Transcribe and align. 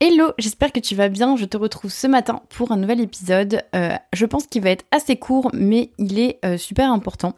Hello, 0.00 0.30
j'espère 0.38 0.70
que 0.70 0.78
tu 0.78 0.94
vas 0.94 1.08
bien. 1.08 1.34
Je 1.34 1.44
te 1.44 1.56
retrouve 1.56 1.90
ce 1.90 2.06
matin 2.06 2.42
pour 2.50 2.70
un 2.70 2.76
nouvel 2.76 3.00
épisode. 3.00 3.64
Euh, 3.74 3.96
je 4.12 4.26
pense 4.26 4.46
qu'il 4.46 4.62
va 4.62 4.70
être 4.70 4.84
assez 4.92 5.16
court, 5.16 5.50
mais 5.52 5.90
il 5.98 6.20
est 6.20 6.38
euh, 6.44 6.56
super 6.56 6.92
important. 6.92 7.34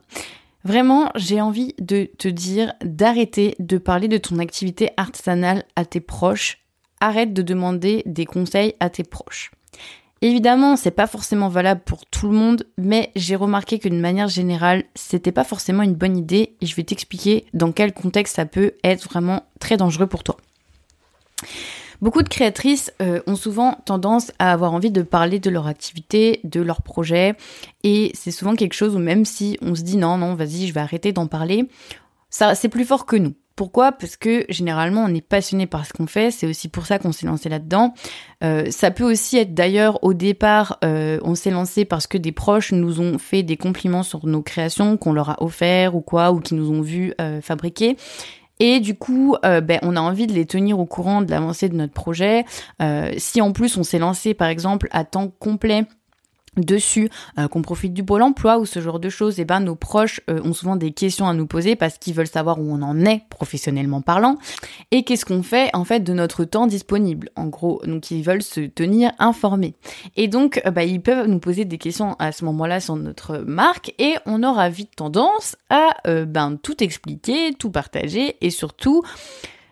Vraiment, 0.62 1.11
j'ai 1.15 1.41
envie 1.41 1.75
de 1.81 2.11
te 2.19 2.29
dire 2.29 2.75
d'arrêter 2.85 3.54
de 3.61 3.79
parler 3.79 4.09
de 4.09 4.19
ton 4.19 4.38
activité 4.38 4.91
artisanale 4.99 5.65
à 5.75 5.87
tes 5.87 6.01
proches. 6.01 6.59
Arrête 7.01 7.33
de 7.33 7.41
demander 7.41 8.03
des 8.04 8.27
conseils 8.27 8.74
à 8.79 8.90
tes 8.90 9.04
proches. 9.04 9.52
Évidemment, 10.20 10.77
c'est 10.77 10.90
pas 10.90 11.06
forcément 11.06 11.48
valable 11.48 11.80
pour 11.86 12.04
tout 12.04 12.29
le 12.29 12.36
monde, 12.36 12.66
mais 12.77 13.11
j'ai 13.16 13.36
remarqué 13.36 13.79
que 13.79 13.88
manière 13.88 14.29
générale, 14.29 14.84
c'était 14.95 15.32
pas 15.32 15.45
forcément 15.45 15.82
une 15.82 15.95
bonne 15.95 16.18
idée 16.18 16.56
et 16.61 16.66
je 16.66 16.77
vais 16.77 16.84
t'expliquer 16.84 17.46
dans 17.54 17.72
quel 17.72 17.95
contexte 17.95 18.36
ça 18.36 18.45
peut 18.45 18.74
être 18.84 19.08
vraiment 19.08 19.45
très 19.61 19.79
dangereux 19.79 20.08
pour 20.08 20.24
toi. 20.24 20.36
Beaucoup 22.01 22.23
de 22.23 22.29
créatrices 22.29 22.93
euh, 23.03 23.21
ont 23.27 23.37
souvent 23.37 23.79
tendance 23.85 24.33
à 24.38 24.52
avoir 24.52 24.73
envie 24.73 24.91
de 24.91 25.02
parler 25.02 25.38
de 25.38 25.51
leur 25.51 25.66
activité, 25.66 26.41
de 26.45 26.61
leur 26.61 26.83
projet, 26.83 27.34
et 27.84 28.11
c'est 28.15 28.30
souvent 28.30 28.55
quelque 28.55 28.73
chose 28.73 28.97
où 28.97 28.98
même 28.98 29.27
si 29.27 29.59
on 29.61 29.74
se 29.74 29.83
dit 29.83 29.98
non, 29.98 30.16
non, 30.16 30.34
vas-y, 30.34 30.66
je 30.66 30.73
vais 30.73 30.80
arrêter 30.80 31.12
d'en 31.12 31.27
parler, 31.27 31.69
c'est 32.30 32.69
plus 32.69 32.84
fort 32.84 33.05
que 33.05 33.16
nous. 33.16 33.34
Pourquoi? 33.55 33.93
Parce 33.93 34.16
que 34.16 34.47
généralement 34.48 35.05
on 35.05 35.15
est 35.15 35.21
passionné 35.21 35.66
par 35.66 35.84
ce 35.84 35.93
qu'on 35.93 36.07
fait, 36.07 36.30
c'est 36.30 36.47
aussi 36.47 36.69
pour 36.69 36.87
ça 36.87 36.98
qu'on 36.98 37.12
s'est 37.12 37.27
lancé 37.27 37.51
là-dedans. 37.51 37.93
Euh, 38.43 38.71
ça 38.71 38.91
peut 38.91 39.05
aussi 39.05 39.37
être 39.37 39.52
d'ailleurs 39.52 40.02
au 40.02 40.15
départ, 40.15 40.79
euh, 40.82 41.19
on 41.23 41.35
s'est 41.35 41.51
lancé 41.51 41.85
parce 41.85 42.07
que 42.07 42.16
des 42.16 42.32
proches 42.32 42.73
nous 42.73 43.02
ont 43.02 43.19
fait 43.19 43.43
des 43.43 43.59
compliments 43.59 44.02
sur 44.02 44.27
nos 44.27 44.41
créations 44.41 44.96
qu'on 44.96 45.12
leur 45.12 45.29
a 45.29 45.43
offert 45.43 45.95
ou 45.95 46.01
quoi, 46.01 46.32
ou 46.32 46.41
qui 46.41 46.55
nous 46.55 46.71
ont 46.71 46.80
vu 46.80 47.12
fabriquer. 47.43 47.98
Et 48.60 48.78
du 48.78 48.95
coup, 48.95 49.37
euh, 49.45 49.60
ben, 49.62 49.78
on 49.82 49.96
a 49.96 50.00
envie 50.00 50.27
de 50.27 50.34
les 50.34 50.45
tenir 50.45 50.78
au 50.78 50.87
courant 50.87 51.23
de 51.23 51.30
l'avancée 51.30 51.68
de 51.70 51.77
notre 51.77 51.95
projet. 51.95 52.45
Euh, 52.82 53.10
si 53.16 53.41
en 53.41 53.52
plus 53.52 53.77
on 53.78 53.82
s'est 53.82 53.98
lancé 53.98 54.34
par 54.34 54.48
exemple 54.48 54.88
à 54.92 55.05
temps 55.05 55.32
complet 55.38 55.87
dessus, 56.56 57.09
euh, 57.38 57.48
qu'on 57.48 57.62
profite 57.62 57.95
du 57.95 58.04
pôle 58.04 58.23
emploi 58.23 58.59
ou 58.59 58.66
ce 58.66 58.80
genre 58.80 58.98
de 58.98 59.09
choses, 59.09 59.38
et 59.38 59.43
eh 59.43 59.45
ben 59.45 59.60
nos 59.60 59.76
proches 59.76 60.20
euh, 60.29 60.40
ont 60.43 60.52
souvent 60.52 60.76
des 60.76 60.92
questions 60.92 61.29
à 61.29 61.34
nous 61.34 61.46
poser 61.46 61.76
parce 61.76 61.98
qu'ils 61.98 62.15
veulent 62.15 62.26
savoir 62.26 62.60
où 62.60 62.73
on 62.73 62.82
en 62.82 63.04
est 63.04 63.23
professionnellement 63.30 64.00
parlant 64.00 64.37
et 64.91 65.04
qu'est-ce 65.04 65.25
qu'on 65.25 65.42
fait 65.42 65.70
en 65.75 65.84
fait 65.84 66.00
de 66.00 66.12
notre 66.12 66.44
temps 66.44 66.66
disponible? 66.66 67.31
En 67.37 67.47
gros, 67.47 67.81
donc 67.84 68.10
ils 68.10 68.22
veulent 68.22 68.42
se 68.42 68.60
tenir 68.60 69.12
informés. 69.19 69.75
Et 70.16 70.26
donc 70.26 70.60
euh, 70.66 70.70
bah, 70.70 70.84
ils 70.84 71.00
peuvent 71.00 71.28
nous 71.28 71.38
poser 71.38 71.65
des 71.65 71.78
questions 71.78 72.16
à 72.19 72.32
ce 72.32 72.44
moment-là 72.44 72.81
sur 72.81 72.97
notre 72.97 73.38
marque 73.38 73.94
et 73.98 74.14
on 74.26 74.42
aura 74.42 74.69
vite 74.69 74.97
tendance 74.97 75.56
à 75.69 75.91
ben 76.04 76.56
tout 76.60 76.82
expliquer, 76.82 77.54
tout 77.54 77.70
partager 77.70 78.37
et 78.41 78.50
surtout 78.50 79.03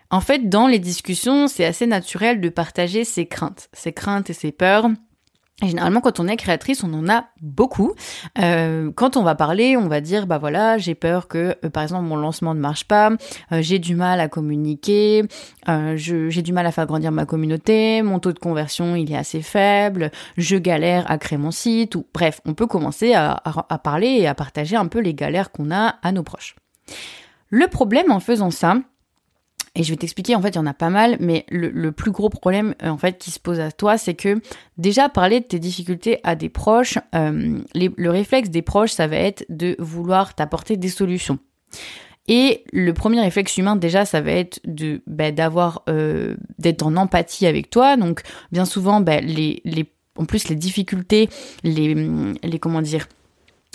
en 0.09 0.21
fait 0.21 0.49
dans 0.49 0.67
les 0.67 0.79
discussions, 0.79 1.47
c'est 1.47 1.65
assez 1.65 1.87
naturel 1.87 2.39
de 2.39 2.49
partager 2.49 3.03
ses 3.03 3.25
craintes, 3.25 3.69
ses 3.73 3.93
craintes 3.93 4.29
et 4.29 4.33
ses 4.33 4.51
peurs 4.51 4.89
généralement, 5.67 6.01
quand 6.01 6.19
on 6.19 6.27
est 6.27 6.37
créatrice, 6.37 6.83
on 6.83 6.93
en 6.93 7.09
a 7.09 7.25
beaucoup. 7.41 7.93
Euh, 8.39 8.91
quand 8.95 9.17
on 9.17 9.23
va 9.23 9.35
parler, 9.35 9.77
on 9.77 9.87
va 9.87 10.01
dire, 10.01 10.27
bah 10.27 10.37
voilà, 10.37 10.77
j'ai 10.77 10.95
peur 10.95 11.27
que, 11.27 11.55
euh, 11.63 11.69
par 11.69 11.83
exemple, 11.83 12.05
mon 12.05 12.15
lancement 12.15 12.53
ne 12.53 12.59
marche 12.59 12.85
pas, 12.85 13.11
euh, 13.51 13.61
j'ai 13.61 13.79
du 13.79 13.95
mal 13.95 14.19
à 14.19 14.27
communiquer, 14.27 15.23
j'ai 15.95 16.41
du 16.41 16.53
mal 16.53 16.65
à 16.65 16.71
faire 16.71 16.85
grandir 16.85 17.11
ma 17.11 17.25
communauté, 17.25 18.01
mon 18.01 18.19
taux 18.19 18.33
de 18.33 18.39
conversion 18.39 18.95
il 18.95 19.11
est 19.11 19.17
assez 19.17 19.41
faible, 19.41 20.11
je 20.37 20.57
galère 20.57 21.09
à 21.09 21.17
créer 21.17 21.37
mon 21.37 21.51
site, 21.51 21.95
ou 21.95 22.05
bref, 22.13 22.41
on 22.45 22.53
peut 22.53 22.67
commencer 22.67 23.13
à, 23.13 23.41
à 23.43 23.77
parler 23.77 24.07
et 24.07 24.27
à 24.27 24.35
partager 24.35 24.75
un 24.75 24.87
peu 24.87 24.99
les 24.99 25.13
galères 25.13 25.51
qu'on 25.51 25.71
a 25.71 25.95
à 26.01 26.11
nos 26.11 26.23
proches. 26.23 26.55
Le 27.49 27.67
problème 27.67 28.11
en 28.11 28.19
faisant 28.19 28.51
ça, 28.51 28.77
et 29.75 29.83
je 29.83 29.91
vais 29.91 29.97
t'expliquer, 29.97 30.35
en 30.35 30.41
fait, 30.41 30.49
il 30.49 30.55
y 30.55 30.59
en 30.59 30.65
a 30.65 30.73
pas 30.73 30.89
mal, 30.89 31.17
mais 31.19 31.45
le, 31.49 31.91
plus 31.91 32.11
gros 32.11 32.29
problème, 32.29 32.75
euh, 32.83 32.89
en 32.89 32.97
fait, 32.97 33.17
qui 33.17 33.31
se 33.31 33.39
pose 33.39 33.59
à 33.59 33.71
toi, 33.71 33.97
c'est 33.97 34.15
que 34.15 34.41
déjà 34.77 35.09
parler 35.09 35.39
de 35.39 35.45
tes 35.45 35.59
difficultés 35.59 36.19
à 36.23 36.35
des 36.35 36.49
proches, 36.49 36.97
euh, 37.15 37.59
le 37.75 38.09
réflexe 38.09 38.49
des 38.49 38.61
proches, 38.61 38.91
ça 38.91 39.07
va 39.07 39.17
être 39.17 39.45
de 39.49 39.75
vouloir 39.79 40.35
t'apporter 40.35 40.77
des 40.77 40.89
solutions. 40.89 41.39
Et 42.27 42.63
le 42.73 42.93
premier 42.93 43.21
réflexe 43.21 43.57
humain, 43.57 43.75
déjà, 43.75 44.05
ça 44.05 44.21
va 44.21 44.31
être 44.31 44.59
de 44.63 45.01
bah, 45.07 45.31
d'avoir 45.31 45.81
euh, 45.89 46.35
d'être 46.59 46.85
en 46.85 46.95
empathie 46.95 47.47
avec 47.47 47.71
toi. 47.71 47.97
Donc, 47.97 48.21
bien 48.51 48.65
souvent, 48.65 49.01
bah, 49.01 49.19
en 50.15 50.25
plus, 50.25 50.47
les 50.47 50.55
difficultés, 50.55 51.27
les 51.63 52.59
comment 52.59 52.83
dire, 52.83 53.07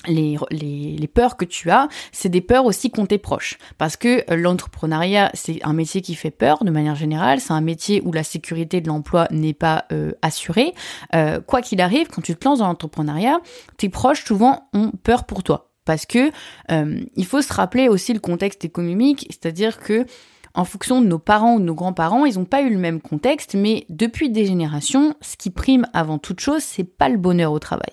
les, 0.07 0.37
les, 0.51 0.97
les, 0.97 1.09
peurs 1.09 1.37
que 1.37 1.45
tu 1.45 1.71
as, 1.71 1.89
c'est 2.13 2.29
des 2.29 2.41
peurs 2.41 2.65
aussi 2.65 2.91
qu'ont 2.91 3.07
tes 3.07 3.19
proches. 3.19 3.59
Parce 3.79 3.97
que 3.97 4.31
euh, 4.31 4.37
l'entrepreneuriat, 4.37 5.31
c'est 5.35 5.65
un 5.65 5.73
métier 5.73 6.01
qui 6.01 6.15
fait 6.15 6.31
peur 6.31 6.65
de 6.65 6.71
manière 6.71 6.95
générale. 6.95 7.41
C'est 7.41 7.53
un 7.53 7.61
métier 7.61 8.03
où 8.05 8.13
la 8.13 8.25
sécurité 8.25 8.81
de 8.81 8.89
l'emploi 8.89 9.27
n'est 9.31 9.55
pas 9.55 9.85
euh, 9.93 10.13
assurée. 10.23 10.75
Euh, 11.15 11.41
quoi 11.41 11.63
qu'il 11.63 11.81
arrive, 11.81 12.09
quand 12.09 12.23
tu 12.23 12.35
te 12.37 12.47
lances 12.47 12.59
dans 12.59 12.67
l'entrepreneuriat, 12.67 13.41
tes 13.77 13.89
proches 13.89 14.25
souvent 14.25 14.69
ont 14.73 14.91
peur 14.91 15.25
pour 15.25 15.43
toi. 15.43 15.71
Parce 15.85 16.07
que 16.07 16.31
il 16.71 17.27
faut 17.27 17.43
se 17.43 17.53
rappeler 17.53 17.89
aussi 17.89 18.15
le 18.15 18.19
contexte 18.19 18.65
économique, 18.65 19.27
c'est-à-dire 19.29 19.79
que 19.79 20.07
en 20.55 20.65
fonction 20.65 21.03
de 21.03 21.07
nos 21.07 21.19
parents 21.19 21.57
ou 21.57 21.61
de 21.61 21.65
nos 21.65 21.75
grands-parents, 21.75 22.25
ils 22.25 22.39
n'ont 22.39 22.47
pas 22.47 22.63
eu 22.63 22.71
le 22.71 22.79
même 22.79 23.03
contexte, 23.03 23.55
mais 23.55 23.85
depuis 23.91 24.31
des 24.31 24.47
générations, 24.47 25.15
ce 25.21 25.37
qui 25.37 25.51
prime 25.51 25.87
avant 25.93 26.17
toute 26.17 26.41
chose, 26.41 26.63
c'est 26.63 26.85
pas 26.85 27.11
le 27.11 27.19
bonheur 27.19 27.53
au 27.53 27.59
travail. 27.59 27.93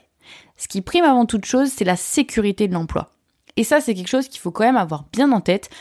Ce 0.62 0.68
qui 0.68 0.84
prime 0.84 1.06
avant 1.06 1.26
toute 1.26 1.46
chose, 1.46 1.72
c'est 1.76 1.86
la 1.86 1.96
sécurité 1.96 2.68
de 2.68 2.76
l'emploi. 2.76 3.10
Et 3.58 3.64
ça, 3.64 3.82
c'est 3.82 3.96
quelque 3.96 4.08
chose 4.08 4.28
qu'il 4.28 4.40
faut 4.40 4.52
quand 4.52 4.64
même 4.64 4.78
avoir 4.78 5.06
bien 5.12 5.32
en 5.32 5.42
tête. 5.42 5.72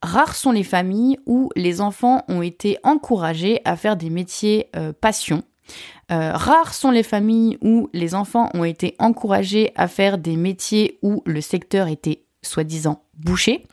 Rares 0.00 0.36
sont 0.36 0.52
les 0.52 0.62
familles 0.62 1.18
où 1.26 1.50
les 1.56 1.80
enfants 1.80 2.22
ont 2.28 2.40
été 2.40 2.78
encouragés 2.84 3.60
à 3.64 3.74
faire 3.74 3.96
des 3.96 4.10
métiers 4.10 4.68
euh, 4.76 4.92
passion. 4.92 5.42
Euh, 6.12 6.30
rares 6.34 6.72
sont 6.72 6.92
les 6.92 7.02
familles 7.02 7.58
où 7.62 7.90
les 7.92 8.14
enfants 8.14 8.48
ont 8.54 8.62
été 8.62 8.94
encouragés 9.00 9.72
à 9.74 9.88
faire 9.88 10.18
des 10.18 10.36
métiers 10.36 11.00
où 11.02 11.20
le 11.26 11.40
secteur 11.40 11.88
était 11.88 12.22
soi-disant 12.42 13.02
bouché. 13.14 13.66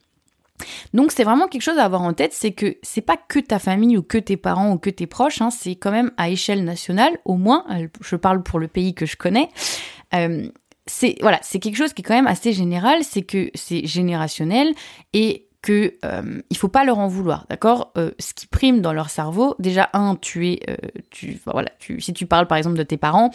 Donc 0.93 1.11
c'est 1.11 1.23
vraiment 1.23 1.47
quelque 1.47 1.61
chose 1.61 1.77
à 1.77 1.83
avoir 1.83 2.01
en 2.01 2.13
tête, 2.13 2.33
c'est 2.33 2.53
que 2.53 2.77
c'est 2.81 3.01
pas 3.01 3.17
que 3.17 3.39
ta 3.39 3.59
famille 3.59 3.97
ou 3.97 4.01
que 4.01 4.17
tes 4.17 4.37
parents 4.37 4.71
ou 4.71 4.77
que 4.77 4.89
tes 4.89 5.05
proches, 5.05 5.41
hein, 5.41 5.49
c'est 5.51 5.75
quand 5.75 5.91
même 5.91 6.11
à 6.17 6.29
échelle 6.29 6.63
nationale, 6.63 7.17
au 7.25 7.35
moins, 7.35 7.65
euh, 7.71 7.87
je 8.01 8.15
parle 8.15 8.41
pour 8.41 8.59
le 8.59 8.67
pays 8.67 8.95
que 8.95 9.05
je 9.05 9.17
connais, 9.17 9.49
euh, 10.15 10.47
c'est 10.87 11.15
voilà, 11.21 11.39
c'est 11.41 11.59
quelque 11.59 11.77
chose 11.77 11.93
qui 11.93 12.01
est 12.01 12.05
quand 12.05 12.15
même 12.15 12.27
assez 12.27 12.53
général, 12.53 13.03
c'est 13.03 13.23
que 13.23 13.49
c'est 13.53 13.85
générationnel 13.85 14.73
et 15.13 15.47
que 15.65 15.95
euh, 16.05 16.41
il 16.51 16.57
faut 16.57 16.67
pas 16.67 16.85
leur 16.85 16.99
en 16.99 17.07
vouloir, 17.07 17.47
d'accord? 17.49 17.91
Euh, 17.97 18.11
Ce 18.19 18.35
qui 18.35 18.45
prime 18.45 18.81
dans 18.81 18.93
leur 18.93 19.09
cerveau, 19.09 19.55
déjà 19.57 19.89
un, 19.93 20.15
tu 20.15 20.51
es, 20.51 20.59
euh, 20.69 20.75
tu 21.09 21.39
voilà, 21.45 21.71
tu, 21.79 21.99
si 22.01 22.13
tu 22.13 22.27
parles 22.27 22.45
par 22.45 22.59
exemple 22.59 22.77
de 22.77 22.83
tes 22.83 22.97
parents, 22.97 23.31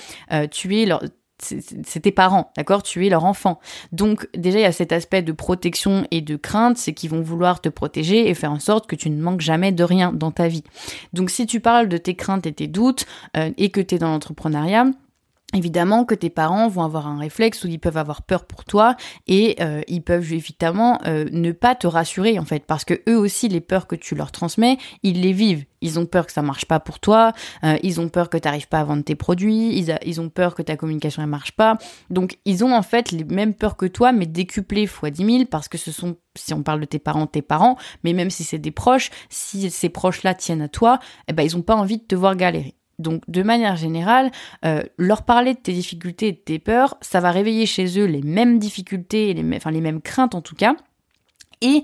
tu 0.52 0.80
es 0.80 0.86
leur 0.86 1.02
c'est 1.42 2.00
tes 2.00 2.12
parents, 2.12 2.52
d'accord? 2.54 2.82
Tu 2.82 3.06
es 3.06 3.08
leur 3.08 3.24
enfant. 3.24 3.60
Donc 3.92 4.28
déjà, 4.36 4.58
il 4.58 4.62
y 4.62 4.66
a 4.66 4.72
cet 4.72 4.92
aspect 4.92 5.22
de 5.22 5.32
protection 5.32 6.06
et 6.10 6.20
de 6.20 6.36
crainte, 6.36 6.76
c'est 6.76 6.92
qu'ils 6.92 7.08
vont 7.08 7.22
vouloir 7.22 7.62
te 7.62 7.70
protéger 7.70 8.28
et 8.28 8.34
faire 8.34 8.52
en 8.52 8.60
sorte 8.60 8.86
que 8.86 8.94
tu 8.94 9.08
ne 9.08 9.20
manques 9.22 9.40
jamais 9.40 9.72
de 9.72 9.82
rien 9.82 10.12
dans 10.12 10.32
ta 10.32 10.48
vie. 10.48 10.64
Donc 11.14 11.30
si 11.30 11.46
tu 11.46 11.60
parles 11.60 11.88
de 11.88 11.96
tes 11.96 12.14
craintes 12.14 12.46
et 12.46 12.52
tes 12.52 12.66
doutes 12.66 13.06
et 13.34 13.70
que 13.70 13.80
tu 13.80 13.94
es 13.94 13.98
dans 13.98 14.10
l'entrepreneuriat, 14.10 14.84
Évidemment 15.52 16.04
que 16.04 16.14
tes 16.14 16.30
parents 16.30 16.68
vont 16.68 16.84
avoir 16.84 17.08
un 17.08 17.18
réflexe 17.18 17.64
où 17.64 17.66
ils 17.66 17.80
peuvent 17.80 17.96
avoir 17.96 18.22
peur 18.22 18.44
pour 18.44 18.64
toi 18.64 18.94
et 19.26 19.56
euh, 19.60 19.80
ils 19.88 20.02
peuvent 20.02 20.32
évidemment 20.32 21.00
euh, 21.06 21.24
ne 21.32 21.50
pas 21.50 21.74
te 21.74 21.88
rassurer 21.88 22.38
en 22.38 22.44
fait 22.44 22.64
parce 22.64 22.84
que 22.84 22.94
eux 23.08 23.18
aussi 23.18 23.48
les 23.48 23.60
peurs 23.60 23.88
que 23.88 23.96
tu 23.96 24.14
leur 24.14 24.30
transmets 24.30 24.78
ils 25.02 25.20
les 25.20 25.32
vivent. 25.32 25.64
Ils 25.80 25.98
ont 25.98 26.06
peur 26.06 26.26
que 26.26 26.32
ça 26.32 26.42
marche 26.42 26.66
pas 26.66 26.78
pour 26.78 27.00
toi 27.00 27.32
euh, 27.64 27.76
ils 27.82 28.00
ont 28.00 28.08
peur 28.08 28.30
que 28.30 28.38
tu 28.38 28.46
n'arrives 28.46 28.68
pas 28.68 28.78
à 28.78 28.84
vendre 28.84 29.02
tes 29.02 29.16
produits 29.16 29.76
ils, 29.76 30.20
ont 30.20 30.28
peur 30.28 30.54
que 30.54 30.62
ta 30.62 30.76
communication 30.76 31.22
ne 31.22 31.26
marche 31.26 31.52
pas. 31.52 31.78
Donc 32.10 32.38
ils 32.44 32.64
ont 32.64 32.72
en 32.72 32.82
fait 32.82 33.10
les 33.10 33.24
mêmes 33.24 33.54
peurs 33.54 33.76
que 33.76 33.86
toi 33.86 34.12
mais 34.12 34.26
décuplées 34.26 34.86
fois 34.86 35.10
10 35.10 35.24
000 35.24 35.44
parce 35.46 35.68
que 35.68 35.78
ce 35.78 35.90
sont 35.90 36.16
si 36.36 36.54
on 36.54 36.62
parle 36.62 36.78
de 36.80 36.84
tes 36.84 37.00
parents 37.00 37.26
tes 37.26 37.42
parents 37.42 37.76
mais 38.04 38.12
même 38.12 38.30
si 38.30 38.44
c'est 38.44 38.58
des 38.58 38.70
proches 38.70 39.10
si 39.30 39.68
ces 39.68 39.88
proches 39.88 40.22
là 40.22 40.34
tiennent 40.34 40.62
à 40.62 40.68
toi 40.68 41.00
eh 41.26 41.32
ben 41.32 41.42
ils 41.42 41.56
ont 41.56 41.62
pas 41.62 41.74
envie 41.74 41.98
de 41.98 42.04
te 42.04 42.14
voir 42.14 42.36
galérer 42.36 42.76
donc, 43.00 43.22
de 43.28 43.42
manière 43.42 43.76
générale, 43.76 44.30
euh, 44.64 44.82
leur 44.98 45.22
parler 45.22 45.54
de 45.54 45.58
tes 45.58 45.72
difficultés 45.72 46.28
et 46.28 46.32
de 46.32 46.38
tes 46.38 46.58
peurs, 46.58 46.96
ça 47.00 47.20
va 47.20 47.30
réveiller 47.30 47.66
chez 47.66 47.98
eux 47.98 48.04
les 48.04 48.22
mêmes 48.22 48.58
difficultés, 48.58 49.34
les, 49.34 49.56
enfin 49.56 49.70
les 49.70 49.80
mêmes 49.80 50.00
craintes 50.00 50.34
en 50.34 50.40
tout 50.40 50.54
cas. 50.54 50.76
Et 51.62 51.82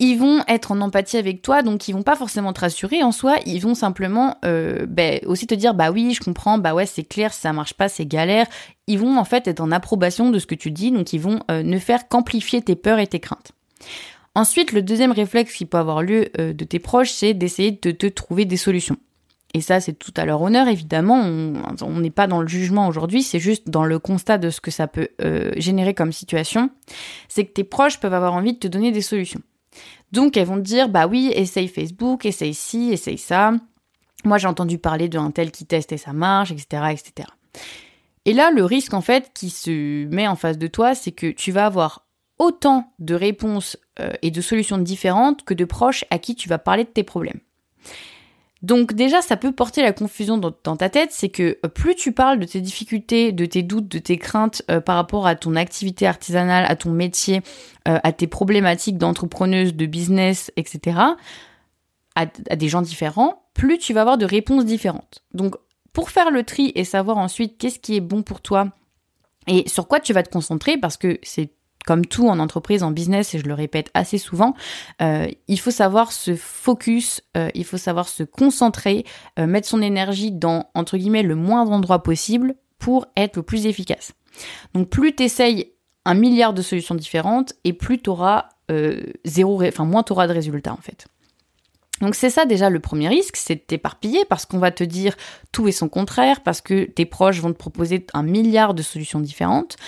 ils 0.00 0.16
vont 0.16 0.44
être 0.46 0.70
en 0.70 0.80
empathie 0.80 1.16
avec 1.16 1.42
toi, 1.42 1.62
donc 1.62 1.88
ils 1.88 1.92
vont 1.92 2.02
pas 2.02 2.14
forcément 2.14 2.52
te 2.52 2.60
rassurer 2.60 3.02
en 3.02 3.10
soi, 3.10 3.36
ils 3.46 3.58
vont 3.58 3.74
simplement 3.74 4.36
euh, 4.44 4.86
ben, 4.86 5.18
aussi 5.26 5.46
te 5.46 5.54
dire 5.54 5.74
bah 5.74 5.90
oui, 5.90 6.14
je 6.14 6.20
comprends, 6.20 6.58
bah 6.58 6.72
ouais, 6.72 6.86
c'est 6.86 7.02
clair, 7.02 7.32
ça 7.32 7.52
marche 7.52 7.74
pas, 7.74 7.88
c'est 7.88 8.06
galère. 8.06 8.46
Ils 8.86 8.98
vont 8.98 9.18
en 9.18 9.24
fait 9.24 9.48
être 9.48 9.60
en 9.60 9.72
approbation 9.72 10.30
de 10.30 10.38
ce 10.38 10.46
que 10.46 10.54
tu 10.54 10.70
dis, 10.70 10.92
donc 10.92 11.12
ils 11.12 11.20
vont 11.20 11.40
euh, 11.50 11.62
ne 11.64 11.78
faire 11.78 12.06
qu'amplifier 12.06 12.62
tes 12.62 12.76
peurs 12.76 13.00
et 13.00 13.08
tes 13.08 13.18
craintes. 13.18 13.52
Ensuite, 14.36 14.70
le 14.70 14.82
deuxième 14.82 15.10
réflexe 15.10 15.52
qui 15.52 15.66
peut 15.66 15.78
avoir 15.78 16.00
lieu 16.00 16.26
de 16.36 16.64
tes 16.64 16.78
proches, 16.78 17.10
c'est 17.10 17.34
d'essayer 17.34 17.72
de 17.72 17.90
te 17.90 18.06
trouver 18.06 18.44
des 18.44 18.56
solutions. 18.56 18.96
Et 19.54 19.60
ça, 19.60 19.80
c'est 19.80 19.94
tout 19.94 20.12
à 20.16 20.26
leur 20.26 20.42
honneur, 20.42 20.68
évidemment. 20.68 21.16
On 21.16 22.00
n'est 22.00 22.10
pas 22.10 22.26
dans 22.26 22.42
le 22.42 22.48
jugement 22.48 22.86
aujourd'hui, 22.86 23.22
c'est 23.22 23.38
juste 23.38 23.70
dans 23.70 23.84
le 23.84 23.98
constat 23.98 24.38
de 24.38 24.50
ce 24.50 24.60
que 24.60 24.70
ça 24.70 24.86
peut 24.86 25.08
euh, 25.22 25.52
générer 25.56 25.94
comme 25.94 26.12
situation. 26.12 26.70
C'est 27.28 27.46
que 27.46 27.52
tes 27.52 27.64
proches 27.64 27.98
peuvent 27.98 28.14
avoir 28.14 28.34
envie 28.34 28.52
de 28.52 28.58
te 28.58 28.68
donner 28.68 28.92
des 28.92 29.00
solutions. 29.00 29.40
Donc, 30.12 30.36
elles 30.36 30.46
vont 30.46 30.56
te 30.56 30.62
dire, 30.62 30.88
bah 30.88 31.06
oui, 31.06 31.32
essaye 31.34 31.68
Facebook, 31.68 32.26
essaye 32.26 32.54
ci, 32.54 32.90
essaye 32.92 33.18
ça. 33.18 33.52
Moi, 34.24 34.36
j'ai 34.38 34.48
entendu 34.48 34.78
parler 34.78 35.08
d'un 35.08 35.30
tel 35.30 35.50
qui 35.50 35.64
teste 35.64 35.92
et 35.92 35.98
ça 35.98 36.12
marche, 36.12 36.50
etc., 36.50 36.66
etc. 36.90 37.28
Et 38.24 38.34
là, 38.34 38.50
le 38.50 38.64
risque, 38.64 38.92
en 38.92 39.00
fait, 39.00 39.30
qui 39.32 39.48
se 39.48 40.04
met 40.06 40.28
en 40.28 40.36
face 40.36 40.58
de 40.58 40.66
toi, 40.66 40.94
c'est 40.94 41.12
que 41.12 41.30
tu 41.30 41.52
vas 41.52 41.66
avoir 41.66 42.06
autant 42.38 42.92
de 42.98 43.14
réponses 43.14 43.78
euh, 44.00 44.12
et 44.22 44.30
de 44.30 44.40
solutions 44.40 44.78
différentes 44.78 45.44
que 45.44 45.54
de 45.54 45.64
proches 45.64 46.04
à 46.10 46.18
qui 46.18 46.34
tu 46.34 46.48
vas 46.48 46.58
parler 46.58 46.84
de 46.84 46.90
tes 46.90 47.02
problèmes. 47.02 47.40
Donc 48.62 48.92
déjà, 48.92 49.22
ça 49.22 49.36
peut 49.36 49.52
porter 49.52 49.82
la 49.82 49.92
confusion 49.92 50.36
dans, 50.36 50.76
ta 50.76 50.88
tête, 50.88 51.10
c'est 51.12 51.28
que 51.28 51.58
euh, 51.64 51.68
plus 51.68 51.94
tu 51.94 52.12
parles 52.12 52.40
de 52.40 52.44
tes 52.44 52.60
difficultés, 52.60 53.30
de 53.30 53.46
tes 53.46 53.62
doutes, 53.62 53.88
de 53.88 53.98
tes 53.98 54.18
craintes 54.18 54.62
euh, 54.70 54.80
par 54.80 54.96
rapport 54.96 55.26
à 55.26 55.36
ton 55.36 55.54
activité 55.54 56.06
artisanale, 56.06 56.64
à 56.68 56.74
ton 56.74 56.90
métier, 56.90 57.42
à 57.84 58.12
tes 58.12 58.26
problématiques 58.26 58.98
d'entrepreneuse, 58.98 59.74
de 59.74 59.86
business, 59.86 60.52
etc., 60.56 60.98
à, 62.16 62.26
des 62.56 62.68
gens 62.68 62.82
différents, 62.82 63.44
plus 63.54 63.78
tu 63.78 63.94
vas 63.94 64.02
avoir 64.02 64.18
de 64.18 64.26
réponses 64.26 64.64
différentes. 64.64 65.22
Donc 65.32 65.54
pour 65.92 66.10
faire 66.10 66.30
le 66.30 66.42
tri 66.42 66.72
et 66.74 66.84
savoir 66.84 67.16
ensuite 67.16 67.58
qu'est-ce 67.58 67.78
qui 67.78 67.96
est 67.96 68.00
bon 68.00 68.22
pour 68.22 68.40
toi 68.40 68.72
et 69.46 69.68
sur 69.68 69.88
quoi 69.88 69.98
tu 69.98 70.12
vas 70.12 70.22
te 70.22 70.30
concentrer, 70.30 70.76
parce 70.76 70.96
que 70.96 71.18
c'est 71.22 71.50
comme 71.88 72.04
tout 72.04 72.28
en 72.28 72.38
entreprise, 72.38 72.82
en 72.82 72.90
business, 72.90 73.34
et 73.34 73.38
je 73.38 73.46
le 73.46 73.54
répète 73.54 73.88
assez 73.94 74.18
souvent, 74.18 74.52
euh, 75.00 75.26
il 75.46 75.58
faut 75.58 75.70
savoir 75.70 76.12
se 76.12 76.36
focus, 76.36 77.22
euh, 77.34 77.48
il 77.54 77.64
faut 77.64 77.78
savoir 77.78 78.10
se 78.10 78.24
concentrer, 78.24 79.06
euh, 79.38 79.46
mettre 79.46 79.66
son 79.66 79.80
énergie 79.80 80.30
dans, 80.30 80.66
entre 80.74 80.98
guillemets, 80.98 81.22
le 81.22 81.34
moindre 81.34 81.72
endroit 81.72 82.02
possible 82.02 82.56
pour 82.78 83.06
être 83.16 83.36
le 83.36 83.42
plus 83.42 83.64
efficace. 83.64 84.12
Donc 84.74 84.90
plus 84.90 85.16
tu 85.16 85.22
essayes 85.22 85.72
un 86.04 86.12
milliard 86.12 86.52
de 86.52 86.60
solutions 86.60 86.94
différentes, 86.94 87.54
et 87.64 87.72
plus 87.72 88.02
tu 88.02 88.10
auras 88.10 88.50
zéro, 89.24 89.62
enfin 89.62 89.86
moins 89.86 90.02
tu 90.02 90.12
auras 90.12 90.26
de 90.26 90.34
résultats 90.34 90.74
en 90.74 90.82
fait. 90.82 91.06
Donc 92.02 92.14
c'est 92.14 92.28
ça 92.28 92.44
déjà 92.44 92.68
le 92.68 92.80
premier 92.80 93.08
risque, 93.08 93.36
c'est 93.36 93.54
de 93.54 93.60
t'éparpiller 93.60 94.26
parce 94.26 94.44
qu'on 94.44 94.58
va 94.58 94.70
te 94.70 94.84
dire 94.84 95.16
tout 95.52 95.68
et 95.68 95.72
son 95.72 95.88
contraire, 95.88 96.42
parce 96.42 96.60
que 96.60 96.84
tes 96.84 97.06
proches 97.06 97.40
vont 97.40 97.50
te 97.50 97.56
proposer 97.56 98.06
un 98.12 98.24
milliard 98.24 98.74
de 98.74 98.82
solutions 98.82 99.20
différentes. 99.20 99.78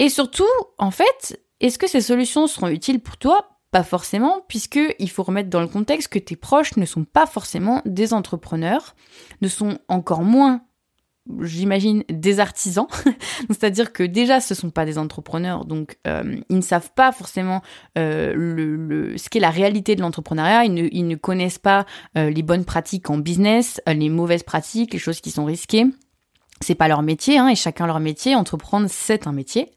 Et 0.00 0.08
surtout, 0.08 0.48
en 0.78 0.90
fait, 0.90 1.40
est-ce 1.60 1.78
que 1.78 1.86
ces 1.86 2.00
solutions 2.00 2.46
seront 2.46 2.68
utiles 2.68 3.00
pour 3.00 3.18
toi? 3.18 3.60
Pas 3.70 3.84
forcément, 3.84 4.44
puisque 4.48 4.80
il 4.98 5.10
faut 5.10 5.22
remettre 5.22 5.50
dans 5.50 5.60
le 5.60 5.68
contexte 5.68 6.08
que 6.08 6.18
tes 6.18 6.34
proches 6.34 6.76
ne 6.76 6.86
sont 6.86 7.04
pas 7.04 7.26
forcément 7.26 7.82
des 7.84 8.14
entrepreneurs, 8.14 8.96
ne 9.42 9.48
sont 9.48 9.78
encore 9.88 10.24
moins 10.24 10.62
j'imagine, 11.42 12.02
des 12.08 12.40
artisans. 12.40 12.86
C'est-à-dire 13.48 13.92
que 13.92 14.02
déjà, 14.02 14.40
ce 14.40 14.54
ne 14.54 14.56
sont 14.56 14.70
pas 14.70 14.86
des 14.86 14.98
entrepreneurs, 14.98 15.66
donc 15.66 15.98
euh, 16.06 16.40
ils 16.48 16.56
ne 16.56 16.62
savent 16.62 16.92
pas 16.94 17.12
forcément 17.12 17.62
euh, 17.98 19.14
ce 19.16 19.28
qu'est 19.28 19.38
la 19.38 19.50
réalité 19.50 19.96
de 19.96 20.00
l'entrepreneuriat. 20.00 20.64
Ils 20.64 21.06
ne, 21.06 21.14
connaissent 21.16 21.58
pas 21.58 21.84
euh, 22.16 22.30
les 22.30 22.42
bonnes 22.42 22.64
pratiques 22.64 23.10
en 23.10 23.18
business, 23.18 23.80
les 23.86 24.08
mauvaises 24.08 24.42
pratiques, 24.42 24.94
les 24.94 24.98
choses 24.98 25.20
qui 25.20 25.30
sont 25.30 25.44
risquées 25.44 25.84
c'est 26.62 26.74
pas 26.74 26.88
leur 26.88 27.02
métier, 27.02 27.38
hein, 27.38 27.48
et 27.48 27.56
chacun 27.56 27.86
leur 27.86 28.00
métier. 28.00 28.34
Entreprendre, 28.34 28.86
c'est 28.90 29.26
un 29.26 29.32
métier. 29.32 29.72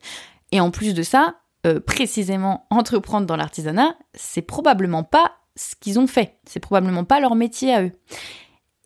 Et 0.51 0.59
en 0.59 0.71
plus 0.71 0.93
de 0.93 1.03
ça, 1.03 1.35
euh, 1.65 1.79
précisément 1.79 2.67
entreprendre 2.69 3.25
dans 3.25 3.35
l'artisanat, 3.35 3.95
c'est 4.13 4.41
probablement 4.41 5.03
pas 5.03 5.33
ce 5.55 5.75
qu'ils 5.79 5.99
ont 5.99 6.07
fait. 6.07 6.37
C'est 6.45 6.59
probablement 6.59 7.05
pas 7.05 7.19
leur 7.19 7.35
métier 7.35 7.73
à 7.73 7.83
eux. 7.83 7.91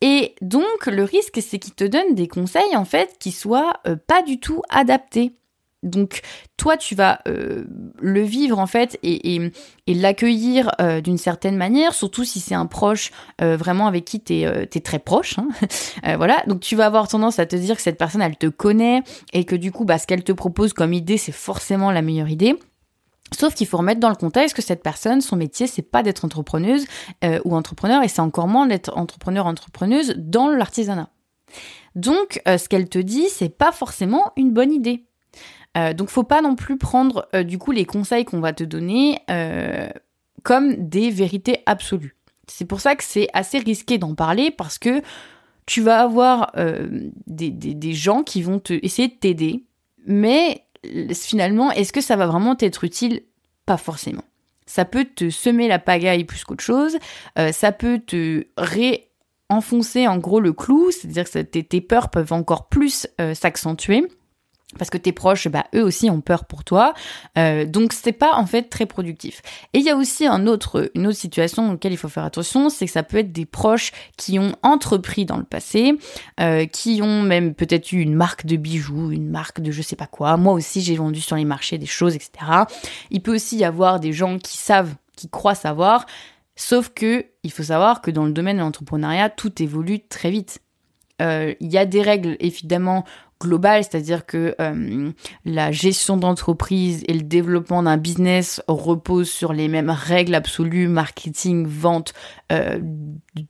Et 0.00 0.36
donc, 0.40 0.86
le 0.86 1.02
risque, 1.02 1.40
c'est 1.42 1.58
qu'ils 1.58 1.74
te 1.74 1.84
donnent 1.84 2.14
des 2.14 2.28
conseils, 2.28 2.76
en 2.76 2.84
fait, 2.84 3.16
qui 3.18 3.32
soient 3.32 3.74
euh, 3.86 3.96
pas 3.96 4.22
du 4.22 4.38
tout 4.38 4.62
adaptés. 4.68 5.36
Donc 5.84 6.22
toi, 6.56 6.76
tu 6.76 6.96
vas 6.96 7.20
euh, 7.28 7.64
le 8.00 8.22
vivre 8.22 8.58
en 8.58 8.66
fait 8.66 8.98
et, 9.04 9.52
l'accueillir 9.86 10.72
euh, 10.80 11.00
d'une 11.00 11.18
certaine 11.18 11.56
manière, 11.56 11.94
surtout 11.94 12.24
si 12.24 12.40
c'est 12.40 12.54
un 12.54 12.66
proche 12.66 13.12
euh, 13.40 13.56
vraiment 13.56 13.86
avec 13.86 14.04
qui 14.04 14.20
tu 14.20 14.42
es, 14.42 14.66
très 14.80 14.98
proche. 14.98 15.38
Hein. 15.38 15.48
voilà, 16.16 16.42
donc 16.46 16.60
tu 16.60 16.74
vas 16.74 16.86
avoir 16.86 17.06
tendance 17.06 17.38
à 17.38 17.46
te 17.46 17.54
dire 17.54 17.76
que 17.76 17.82
cette 17.82 17.98
personne, 17.98 18.22
elle 18.22 18.36
te 18.36 18.48
connaît 18.48 19.02
et 19.32 19.44
que 19.44 19.54
du 19.54 19.70
coup, 19.70 19.84
bah, 19.84 19.98
ce 19.98 20.06
qu'elle 20.06 20.24
te 20.24 20.32
propose 20.32 20.72
comme 20.72 20.92
idée, 20.92 21.16
c'est 21.16 21.32
forcément 21.32 21.92
la 21.92 22.02
meilleure 22.02 22.28
idée. 22.28 22.58
Sauf 23.38 23.54
qu'il 23.54 23.66
faut 23.66 23.76
remettre 23.76 24.00
dans 24.00 24.08
le 24.08 24.16
contexte 24.16 24.56
que 24.56 24.62
cette 24.62 24.82
personne, 24.82 25.20
son 25.20 25.36
métier, 25.36 25.66
c'est 25.66 25.82
pas 25.82 26.02
d'être 26.02 26.24
entrepreneuse 26.24 26.86
ou 27.44 27.54
entrepreneur, 27.54 28.02
et 28.02 28.08
c'est 28.08 28.22
encore 28.22 28.48
moins 28.48 28.66
d'être 28.66 28.96
entrepreneur 28.96 29.46
entrepreneuse 29.46 30.14
dans 30.16 30.48
l'artisanat. 30.48 31.10
Donc, 31.94 32.40
ce 32.46 32.68
qu'elle 32.70 32.88
te 32.88 32.98
dit, 32.98 33.28
c'est 33.28 33.50
pas 33.50 33.70
forcément 33.70 34.32
une 34.36 34.50
bonne 34.50 34.72
idée. 34.72 35.07
Euh, 35.78 35.92
donc 35.94 36.08
faut 36.08 36.24
pas 36.24 36.42
non 36.42 36.56
plus 36.56 36.76
prendre 36.76 37.28
euh, 37.34 37.42
du 37.42 37.58
coup 37.58 37.72
les 37.72 37.84
conseils 37.84 38.24
qu'on 38.24 38.40
va 38.40 38.52
te 38.52 38.64
donner 38.64 39.20
euh, 39.30 39.88
comme 40.42 40.74
des 40.88 41.10
vérités 41.10 41.58
absolues. 41.66 42.16
C'est 42.46 42.64
pour 42.64 42.80
ça 42.80 42.96
que 42.96 43.04
c'est 43.04 43.28
assez 43.32 43.58
risqué 43.58 43.98
d'en 43.98 44.14
parler 44.14 44.50
parce 44.50 44.78
que 44.78 45.02
tu 45.66 45.82
vas 45.82 46.00
avoir 46.00 46.52
des, 47.26 47.50
des, 47.50 47.92
gens 47.92 48.22
qui 48.22 48.40
vont 48.40 48.62
essayer 48.70 49.08
de 49.08 49.12
t'aider, 49.12 49.66
mais 50.06 50.64
finalement, 51.12 51.70
est-ce 51.72 51.92
que 51.92 52.00
ça 52.00 52.16
va 52.16 52.26
vraiment 52.26 52.56
t'être 52.56 52.84
utile? 52.84 53.20
Pas 53.66 53.76
forcément. 53.76 54.24
Ça 54.64 54.86
peut 54.86 55.04
te 55.04 55.28
semer 55.28 55.68
la 55.68 55.78
pagaille 55.78 56.24
plus 56.24 56.42
qu'autre 56.44 56.64
chose, 56.64 56.96
ça 57.52 57.72
peut 57.72 57.98
te 57.98 58.46
réenfoncer 58.56 60.08
en 60.08 60.16
gros 60.16 60.40
le 60.40 60.54
clou, 60.54 60.90
c'est-à-dire 60.90 61.30
que 61.30 61.40
tes, 61.40 61.64
tes, 61.64 61.82
peurs 61.82 62.08
peuvent 62.08 62.32
encore 62.32 62.70
plus 62.70 63.06
s'accentuer 63.34 64.08
parce 64.76 64.90
que 64.90 64.98
tes 64.98 65.12
proches, 65.12 65.48
bah, 65.48 65.64
eux 65.74 65.82
aussi 65.82 66.10
ont 66.10 66.20
peur 66.20 66.44
pour 66.44 66.62
toi. 66.62 66.92
Euh, 67.38 67.64
donc 67.64 67.94
c'est 67.94 68.12
pas 68.12 68.34
en 68.34 68.44
fait 68.44 68.64
très 68.64 68.84
productif. 68.84 69.40
Et 69.72 69.78
il 69.78 69.84
y 69.84 69.88
a 69.88 69.96
aussi 69.96 70.26
une 70.26 70.48
autre 70.48 70.90
situation 71.12 71.72
laquelle 71.72 71.92
il 71.92 71.96
faut 71.96 72.08
faire 72.08 72.24
attention, 72.24 72.68
c'est 72.68 72.84
que 72.84 72.92
ça 72.92 73.02
peut 73.02 73.16
être 73.16 73.32
des 73.32 73.46
proches 73.46 73.92
qui 74.18 74.38
ont 74.38 74.52
entrepris 74.62 75.24
dans 75.24 75.38
le 75.38 75.44
passé, 75.44 75.94
euh, 76.40 76.66
qui 76.66 77.00
ont 77.02 77.22
même 77.22 77.54
peut-être 77.54 77.92
eu 77.92 78.00
une 78.00 78.14
marque 78.14 78.44
de 78.44 78.56
bijoux, 78.56 79.10
une 79.10 79.30
marque 79.30 79.60
de 79.60 79.70
je 79.70 79.80
sais 79.80 79.96
pas 79.96 80.06
quoi. 80.06 80.36
Moi 80.36 80.52
aussi 80.52 80.82
j'ai 80.82 80.96
vendu 80.96 81.22
sur 81.22 81.36
les 81.36 81.46
marchés 81.46 81.78
des 81.78 81.86
choses, 81.86 82.14
etc. 82.14 82.30
Il 83.10 83.22
peut 83.22 83.34
aussi 83.34 83.56
y 83.56 83.64
avoir 83.64 84.00
des 84.00 84.12
gens 84.12 84.38
qui 84.38 84.58
savent, 84.58 84.94
qui 85.16 85.30
croient 85.30 85.54
savoir, 85.54 86.04
sauf 86.56 86.90
que 86.90 87.24
il 87.42 87.52
faut 87.52 87.62
savoir 87.62 88.02
que 88.02 88.10
dans 88.10 88.26
le 88.26 88.32
domaine 88.32 88.58
de 88.58 88.62
l'entrepreneuriat, 88.62 89.30
tout 89.30 89.62
évolue 89.62 90.00
très 90.00 90.30
vite. 90.30 90.60
Euh, 91.20 91.54
il 91.58 91.72
y 91.72 91.78
a 91.78 91.84
des 91.84 92.02
règles 92.02 92.36
évidemment 92.38 93.04
global, 93.40 93.84
c'est-à-dire 93.84 94.26
que 94.26 94.54
euh, 94.60 95.10
la 95.44 95.72
gestion 95.72 96.16
d'entreprise 96.16 97.04
et 97.06 97.14
le 97.14 97.22
développement 97.22 97.82
d'un 97.82 97.96
business 97.96 98.62
reposent 98.68 99.30
sur 99.30 99.52
les 99.52 99.68
mêmes 99.68 99.90
règles 99.90 100.34
absolues, 100.34 100.88
marketing, 100.88 101.66
vente, 101.66 102.14
euh, 102.52 102.78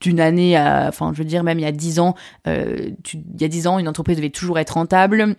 d'une 0.00 0.20
année 0.20 0.56
à, 0.56 0.86
enfin, 0.88 1.12
je 1.14 1.18
veux 1.18 1.24
dire, 1.24 1.42
même 1.42 1.58
il 1.58 1.62
y 1.62 1.66
a 1.66 1.72
dix 1.72 2.00
ans, 2.00 2.14
euh, 2.46 2.90
il 3.12 3.40
y 3.40 3.44
a 3.44 3.48
dix 3.48 3.66
ans, 3.66 3.78
une 3.78 3.88
entreprise 3.88 4.16
devait 4.16 4.30
toujours 4.30 4.58
être 4.58 4.74
rentable 4.74 5.36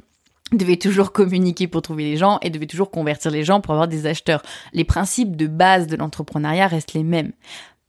devait 0.51 0.77
toujours 0.77 1.11
communiquer 1.11 1.67
pour 1.67 1.83
trouver 1.83 2.03
les 2.03 2.17
gens 2.17 2.39
et 2.41 2.49
devait 2.49 2.65
toujours 2.65 2.89
convertir 2.89 3.29
les 3.29 3.43
gens 3.43 3.61
pour 3.61 3.73
avoir 3.73 3.87
des 3.87 4.07
acheteurs. 4.07 4.41
Les 4.73 4.83
principes 4.83 5.35
de 5.35 5.45
base 5.45 5.85
de 5.85 5.95
l'entrepreneuriat 5.95 6.67
restent 6.67 6.93
les 6.93 7.03
mêmes. 7.03 7.33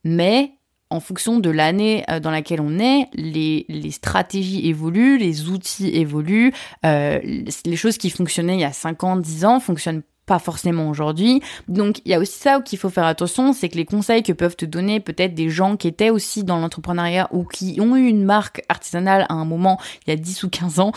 Mais 0.05 0.53
en 0.91 1.01
fonction 1.01 1.39
de 1.39 1.51
l'année 1.51 2.05
euh, 2.11 2.21
dans 2.21 2.31
laquelle 2.31 2.61
on 2.61 2.79
est, 2.79 3.09
les, 3.15 3.91
stratégies 3.91 4.69
évoluent, 4.69 5.19
les 5.19 5.49
outils 5.49 5.89
évoluent, 5.89 6.53
euh, 6.85 7.21
les 7.23 7.77
choses 7.77 7.97
qui 7.97 8.11
fonctionnaient 8.11 8.55
il 8.55 8.61
y 8.61 8.65
a 8.65 8.73
5 8.73 9.05
ans, 9.05 9.17
10 9.17 9.45
ans 9.45 9.61
fonctionnent 9.61 10.03
pas 10.27 10.39
forcément 10.39 10.89
aujourd'hui. 10.91 11.43
Donc 11.69 12.01
il 12.05 12.11
y 12.11 12.15
a 12.15 12.21
aussi 12.21 12.39
ça 12.39 12.61
qu'il 12.61 12.79
faut 12.79 12.89
faire 12.89 13.07
attention, 13.07 13.53
c'est 13.53 13.69
que 13.69 13.77
les 13.77 13.85
conseils 13.85 14.23
que 14.23 14.33
peuvent 14.33 14.57
te 14.57 14.65
donner 14.65 15.01
peut-être 15.01 15.35
des 15.35 15.49
gens 15.49 15.77
qui 15.77 15.89
étaient 15.89 16.11
aussi 16.11 16.45
dans 16.45 16.59
l'entrepreneuriat 16.59 17.29
ou 17.33 17.45
qui 17.45 17.81
ont 17.81 17.97
eu 17.97 18.07
une 18.07 18.25
marque 18.25 18.63
artisanale 18.69 19.27
à 19.29 19.35
un 19.35 19.45
moment 19.45 19.81
il 20.07 20.11
y 20.11 20.13
a 20.13 20.17
10 20.17 20.45
ou 20.45 20.49
15 20.49 20.79
ans, 20.79 20.93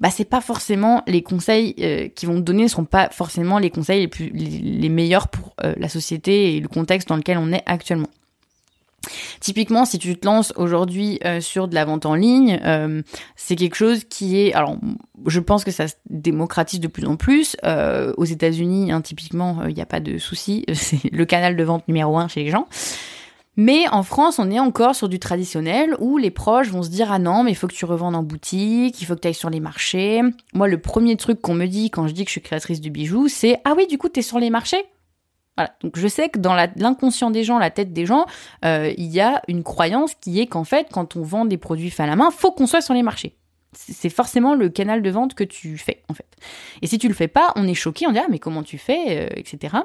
bah 0.00 0.10
c'est 0.10 0.24
pas 0.24 0.40
forcément 0.40 1.02
les 1.06 1.22
conseils 1.22 1.74
euh, 1.80 2.08
qui 2.08 2.26
vont 2.26 2.36
te 2.36 2.40
donner 2.40 2.66
sont 2.66 2.84
pas 2.84 3.08
forcément 3.10 3.58
les 3.60 3.70
conseils 3.70 4.00
les 4.00 4.08
plus 4.08 4.30
les, 4.34 4.88
meilleurs 4.88 5.28
pour 5.28 5.54
la 5.62 5.88
société 5.88 6.56
et 6.56 6.60
le 6.60 6.68
contexte 6.68 7.08
dans 7.08 7.16
lequel 7.16 7.38
on 7.38 7.52
est 7.52 7.62
actuellement. 7.66 8.08
Typiquement, 9.40 9.84
si 9.84 9.98
tu 9.98 10.16
te 10.16 10.26
lances 10.26 10.52
aujourd'hui 10.56 11.18
euh, 11.24 11.40
sur 11.40 11.68
de 11.68 11.74
la 11.74 11.84
vente 11.84 12.06
en 12.06 12.14
ligne, 12.14 12.60
euh, 12.64 13.02
c'est 13.36 13.56
quelque 13.56 13.74
chose 13.74 14.04
qui 14.04 14.40
est, 14.40 14.52
alors, 14.54 14.76
je 15.26 15.40
pense 15.40 15.64
que 15.64 15.70
ça 15.70 15.88
se 15.88 15.94
démocratise 16.08 16.80
de 16.80 16.88
plus 16.88 17.06
en 17.06 17.16
plus. 17.16 17.56
Euh, 17.64 18.12
aux 18.16 18.24
États-Unis, 18.24 18.92
hein, 18.92 19.00
typiquement, 19.00 19.64
il 19.68 19.74
n'y 19.74 19.82
a 19.82 19.86
pas 19.86 20.00
de 20.00 20.18
souci, 20.18 20.64
c'est 20.72 21.12
le 21.12 21.24
canal 21.24 21.56
de 21.56 21.64
vente 21.64 21.86
numéro 21.88 22.18
un 22.18 22.28
chez 22.28 22.44
les 22.44 22.50
gens. 22.50 22.66
Mais 23.56 23.86
en 23.88 24.02
France, 24.02 24.38
on 24.38 24.50
est 24.50 24.58
encore 24.58 24.94
sur 24.94 25.10
du 25.10 25.18
traditionnel 25.18 25.94
où 25.98 26.16
les 26.16 26.30
proches 26.30 26.70
vont 26.70 26.82
se 26.82 26.88
dire 26.88 27.12
ah 27.12 27.18
non, 27.18 27.42
mais 27.42 27.50
il 27.50 27.54
faut 27.54 27.66
que 27.66 27.74
tu 27.74 27.84
revendes 27.84 28.16
en 28.16 28.22
boutique, 28.22 29.00
il 29.02 29.04
faut 29.04 29.14
que 29.14 29.20
tu 29.20 29.28
ailles 29.28 29.34
sur 29.34 29.50
les 29.50 29.60
marchés. 29.60 30.22
Moi, 30.54 30.68
le 30.68 30.78
premier 30.78 31.16
truc 31.16 31.40
qu'on 31.42 31.54
me 31.54 31.66
dit 31.66 31.90
quand 31.90 32.08
je 32.08 32.14
dis 32.14 32.24
que 32.24 32.30
je 32.30 32.32
suis 32.32 32.40
créatrice 32.40 32.80
du 32.80 32.90
bijou, 32.90 33.28
c'est 33.28 33.58
ah 33.64 33.74
oui, 33.76 33.86
du 33.86 33.98
coup, 33.98 34.08
tu 34.08 34.20
es 34.20 34.22
sur 34.22 34.38
les 34.38 34.48
marchés? 34.48 34.82
Voilà. 35.56 35.74
Donc 35.82 35.98
je 35.98 36.08
sais 36.08 36.28
que 36.28 36.38
dans 36.38 36.54
l'inconscient 36.54 37.30
des 37.30 37.44
gens, 37.44 37.58
la 37.58 37.70
tête 37.70 37.92
des 37.92 38.06
gens, 38.06 38.26
euh, 38.64 38.92
il 38.96 39.10
y 39.10 39.20
a 39.20 39.42
une 39.48 39.62
croyance 39.62 40.14
qui 40.14 40.40
est 40.40 40.46
qu'en 40.46 40.64
fait, 40.64 40.88
quand 40.90 41.16
on 41.16 41.22
vend 41.22 41.44
des 41.44 41.58
produits 41.58 41.90
faits 41.90 42.04
à 42.04 42.06
la 42.06 42.16
main, 42.16 42.30
faut 42.30 42.52
qu'on 42.52 42.66
soit 42.66 42.80
sur 42.80 42.94
les 42.94 43.02
marchés. 43.02 43.36
C'est 43.74 44.10
forcément 44.10 44.54
le 44.54 44.68
canal 44.68 45.00
de 45.00 45.10
vente 45.10 45.34
que 45.34 45.44
tu 45.44 45.78
fais, 45.78 46.02
en 46.10 46.14
fait. 46.14 46.26
Et 46.82 46.86
si 46.86 46.98
tu 46.98 47.08
le 47.08 47.14
fais 47.14 47.28
pas, 47.28 47.52
on 47.56 47.66
est 47.66 47.74
choqué, 47.74 48.06
on 48.06 48.12
dit 48.12 48.18
ah 48.18 48.26
mais 48.30 48.38
comment 48.38 48.62
tu 48.62 48.76
fais, 48.76 49.18
euh, 49.18 49.28
etc. 49.36 49.76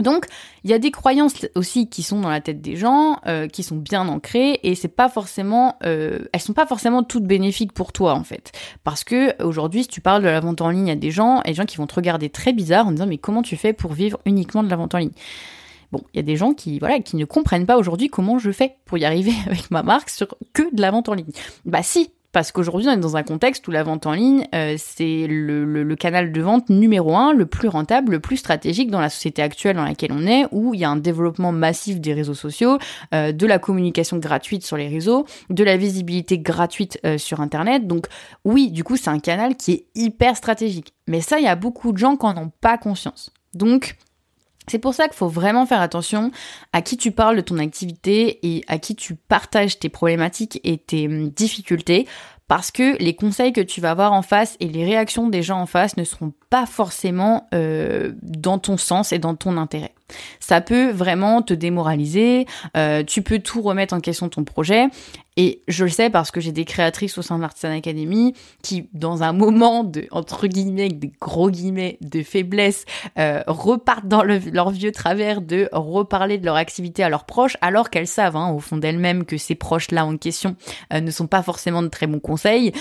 Donc, 0.00 0.26
il 0.64 0.70
y 0.70 0.74
a 0.74 0.78
des 0.78 0.90
croyances 0.90 1.46
aussi 1.54 1.88
qui 1.88 2.02
sont 2.02 2.20
dans 2.20 2.28
la 2.28 2.40
tête 2.40 2.60
des 2.60 2.76
gens, 2.76 3.18
euh, 3.26 3.48
qui 3.48 3.62
sont 3.62 3.76
bien 3.76 4.08
ancrées, 4.08 4.60
et 4.62 4.74
c'est 4.74 4.88
pas 4.88 5.08
forcément, 5.08 5.76
euh, 5.84 6.20
elles 6.32 6.40
sont 6.40 6.52
pas 6.52 6.66
forcément 6.66 7.02
toutes 7.02 7.24
bénéfiques 7.24 7.72
pour 7.72 7.92
toi 7.92 8.12
en 8.14 8.24
fait, 8.24 8.52
parce 8.84 9.04
que 9.04 9.42
aujourd'hui, 9.42 9.84
si 9.84 9.88
tu 9.88 10.00
parles 10.00 10.22
de 10.22 10.28
la 10.28 10.40
vente 10.40 10.60
en 10.60 10.70
ligne 10.70 10.90
à 10.90 10.96
des 10.96 11.10
gens, 11.10 11.40
et 11.44 11.48
des 11.48 11.54
gens 11.54 11.64
qui 11.64 11.78
vont 11.78 11.86
te 11.86 11.94
regarder 11.94 12.28
très 12.28 12.52
bizarre 12.52 12.86
en 12.86 12.92
disant 12.92 13.06
mais 13.06 13.18
comment 13.18 13.42
tu 13.42 13.56
fais 13.56 13.72
pour 13.72 13.92
vivre 13.94 14.18
uniquement 14.26 14.62
de 14.62 14.68
la 14.68 14.76
vente 14.76 14.94
en 14.94 14.98
ligne? 14.98 15.12
Bon, 15.92 16.02
il 16.12 16.16
y 16.16 16.20
a 16.20 16.22
des 16.24 16.36
gens 16.36 16.52
qui 16.52 16.78
voilà 16.78 16.98
qui 17.00 17.16
ne 17.16 17.24
comprennent 17.24 17.66
pas 17.66 17.78
aujourd'hui 17.78 18.08
comment 18.08 18.38
je 18.38 18.50
fais 18.50 18.76
pour 18.84 18.98
y 18.98 19.04
arriver 19.04 19.32
avec 19.46 19.70
ma 19.70 19.82
marque 19.82 20.10
sur 20.10 20.28
que 20.52 20.74
de 20.74 20.80
la 20.80 20.90
vente 20.90 21.08
en 21.08 21.14
ligne. 21.14 21.32
Bah 21.64 21.82
si, 21.82 22.10
parce 22.36 22.52
qu'aujourd'hui 22.52 22.86
on 22.86 22.92
est 22.92 22.96
dans 22.98 23.16
un 23.16 23.22
contexte 23.22 23.66
où 23.66 23.70
la 23.70 23.82
vente 23.82 24.04
en 24.04 24.12
ligne, 24.12 24.46
euh, 24.54 24.74
c'est 24.76 25.26
le, 25.26 25.94
canal 25.94 26.32
de 26.32 26.42
vente 26.42 26.68
numéro 26.68 27.16
un, 27.16 27.32
le 27.32 27.46
plus 27.46 27.66
rentable, 27.66 28.12
le 28.12 28.20
plus 28.20 28.36
stratégique 28.36 28.90
dans 28.90 29.00
la 29.00 29.08
société 29.08 29.40
actuelle 29.40 29.76
dans 29.76 29.86
laquelle 29.86 30.12
on 30.12 30.26
est, 30.26 30.44
où 30.52 30.74
il 30.74 30.80
y 30.80 30.84
a 30.84 30.90
un 30.90 30.96
développement 30.96 31.50
massif 31.50 31.98
des 31.98 32.12
réseaux 32.12 32.34
sociaux, 32.34 32.76
euh, 33.14 33.32
de 33.32 33.46
la 33.46 33.58
communication 33.58 34.18
gratuite 34.18 34.66
sur 34.66 34.76
les 34.76 34.86
réseaux, 34.86 35.24
de 35.48 35.64
la 35.64 35.78
visibilité 35.78 36.38
gratuite 36.38 37.00
euh, 37.06 37.16
sur 37.16 37.40
Internet. 37.40 37.86
Donc 37.86 38.04
oui, 38.44 38.70
du 38.70 38.84
coup 38.84 38.98
c'est 38.98 39.08
un 39.08 39.18
canal 39.18 39.56
qui 39.56 39.72
est 39.72 39.86
hyper 39.94 40.36
stratégique. 40.36 40.92
Mais 41.06 41.22
ça, 41.22 41.38
il 41.38 41.44
y 41.46 41.48
a 41.48 41.56
beaucoup 41.56 41.90
de 41.92 41.96
gens 41.96 42.18
qui 42.18 42.26
n'en 42.26 42.36
ont 42.36 42.52
pas 42.60 42.76
conscience. 42.76 43.32
Donc 43.54 43.96
c'est 44.68 44.78
pour 44.78 44.94
ça 44.94 45.08
qu'il 45.08 45.16
faut 45.16 45.28
vraiment 45.28 45.66
faire 45.66 45.80
attention 45.80 46.30
à 46.72 46.82
qui 46.82 46.96
tu 46.96 47.12
parles 47.12 47.36
de 47.36 47.40
ton 47.40 47.58
activité 47.58 48.38
et 48.42 48.64
à 48.68 48.78
qui 48.78 48.94
tu 48.94 49.14
partages 49.14 49.78
tes 49.78 49.88
problématiques 49.88 50.60
et 50.64 50.78
tes 50.78 51.06
hum, 51.06 51.28
difficultés 51.30 52.06
parce 52.48 52.70
que 52.70 52.96
les 53.02 53.14
conseils 53.14 53.52
que 53.52 53.60
tu 53.60 53.80
vas 53.80 53.90
avoir 53.90 54.12
en 54.12 54.22
face 54.22 54.56
et 54.60 54.68
les 54.68 54.84
réactions 54.84 55.28
des 55.28 55.42
gens 55.42 55.60
en 55.60 55.66
face 55.66 55.96
ne 55.96 56.04
seront 56.04 56.32
pas 56.48 56.64
forcément 56.66 57.48
euh, 57.54 58.12
dans 58.22 58.58
ton 58.58 58.76
sens 58.76 59.12
et 59.12 59.18
dans 59.18 59.34
ton 59.34 59.56
intérêt. 59.56 59.95
Ça 60.40 60.60
peut 60.60 60.90
vraiment 60.90 61.42
te 61.42 61.54
démoraliser, 61.54 62.46
euh, 62.76 63.02
tu 63.02 63.22
peux 63.22 63.38
tout 63.38 63.62
remettre 63.62 63.94
en 63.94 64.00
question 64.00 64.28
ton 64.28 64.44
projet. 64.44 64.88
Et 65.38 65.62
je 65.68 65.84
le 65.84 65.90
sais 65.90 66.08
parce 66.08 66.30
que 66.30 66.40
j'ai 66.40 66.52
des 66.52 66.64
créatrices 66.64 67.18
au 67.18 67.22
sein 67.22 67.36
de 67.36 67.42
l'Artisan 67.42 67.70
Academy 67.70 68.32
qui, 68.62 68.88
dans 68.94 69.22
un 69.22 69.34
moment 69.34 69.84
de, 69.84 70.06
entre 70.10 70.46
guillemets, 70.46 70.88
des 70.88 71.12
gros 71.20 71.50
guillemets, 71.50 71.98
de 72.00 72.22
faiblesse, 72.22 72.86
euh, 73.18 73.42
repartent 73.46 74.08
dans 74.08 74.22
leur 74.22 74.70
vieux 74.70 74.92
travers 74.92 75.42
de 75.42 75.68
reparler 75.72 76.38
de 76.38 76.46
leur 76.46 76.56
activité 76.56 77.02
à 77.02 77.10
leurs 77.10 77.26
proches, 77.26 77.58
alors 77.60 77.90
qu'elles 77.90 78.06
savent, 78.06 78.36
hein, 78.36 78.50
au 78.50 78.60
fond 78.60 78.78
d'elles-mêmes, 78.78 79.26
que 79.26 79.36
ces 79.36 79.54
proches-là 79.54 80.06
en 80.06 80.16
question 80.16 80.56
euh, 80.94 81.02
ne 81.02 81.10
sont 81.10 81.26
pas 81.26 81.42
forcément 81.42 81.82
de 81.82 81.88
très 81.88 82.06
bons 82.06 82.20
conseils. 82.20 82.72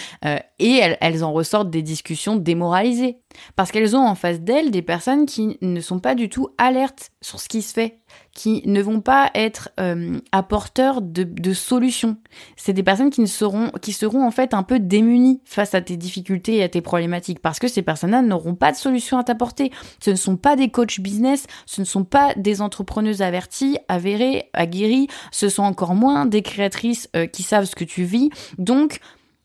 et 0.60 0.78
elles, 0.78 0.98
elles 1.02 1.26
en 1.26 1.34
ressortent 1.34 1.70
des 1.70 1.82
discussions 1.82 2.38
démoralisées. 2.38 3.18
Parce 3.58 3.72
qu'elles 3.72 3.98
ont 3.98 4.08
en 4.08 4.16
face 4.16 4.40
d'elles 4.40 4.72
des 4.72 4.82
personnes 4.82 5.26
qui 5.26 5.58
ne 5.62 5.82
sont 5.82 6.00
pas 6.00 6.16
du 6.16 6.30
tout 6.30 6.50
alertes 6.58 7.12
sur 7.26 7.40
ce 7.40 7.50
qui 7.50 7.64
se 7.64 7.74
fait, 7.74 7.98
qui 8.36 8.62
ne 8.68 8.84
vont 8.84 9.02
pas 9.02 9.32
être 9.34 9.70
euh, 9.80 10.20
apporteurs 10.32 11.02
de, 11.02 11.54
solutions. 11.54 12.18
C'est 12.56 12.72
des 12.72 12.84
personnes 12.84 13.10
qui, 13.10 13.22
ne 13.22 13.26
seront, 13.26 13.72
qui 13.82 13.94
seront 13.94 14.24
en 14.24 14.30
fait 14.30 14.54
un 14.54 14.62
peu 14.62 14.80
démunies 14.80 15.42
face 15.44 15.74
à 15.74 15.82
tes 15.82 15.98
difficultés 15.98 16.58
et 16.58 16.64
à 16.64 16.70
tes 16.70 16.82
problématiques, 16.82 17.40
parce 17.40 17.58
que 17.58 17.68
ces 17.68 17.82
personnes-là 17.82 18.22
n'auront 18.22 18.54
pas 18.54 18.72
de 18.72 18.78
solution 18.78 19.18
à 19.18 19.24
t'apporter. 19.24 19.72
Ce 20.00 20.12
ne 20.12 20.16
sont 20.16 20.38
pas 20.38 20.56
des 20.56 20.70
coachs 20.70 21.00
business, 21.00 21.48
ce 21.66 21.82
ne 21.82 21.86
sont 21.86 22.04
pas 22.04 22.36
des 22.36 22.62
entrepreneuses 22.62 23.24
averties, 23.24 23.80
avérées, 23.88 24.52
aguerries, 24.54 25.08
ce 25.32 25.50
sont 25.50 25.64
encore 25.64 25.96
moins 25.96 26.28
des 26.28 26.44
créatrices 26.44 27.10
euh, 27.16 27.26
qui 27.26 27.42
savent 27.42 27.66
ce 27.66 27.76
que 27.76 27.86
tu 27.86 28.04
vis. 28.04 28.30
Donc, 28.60 29.00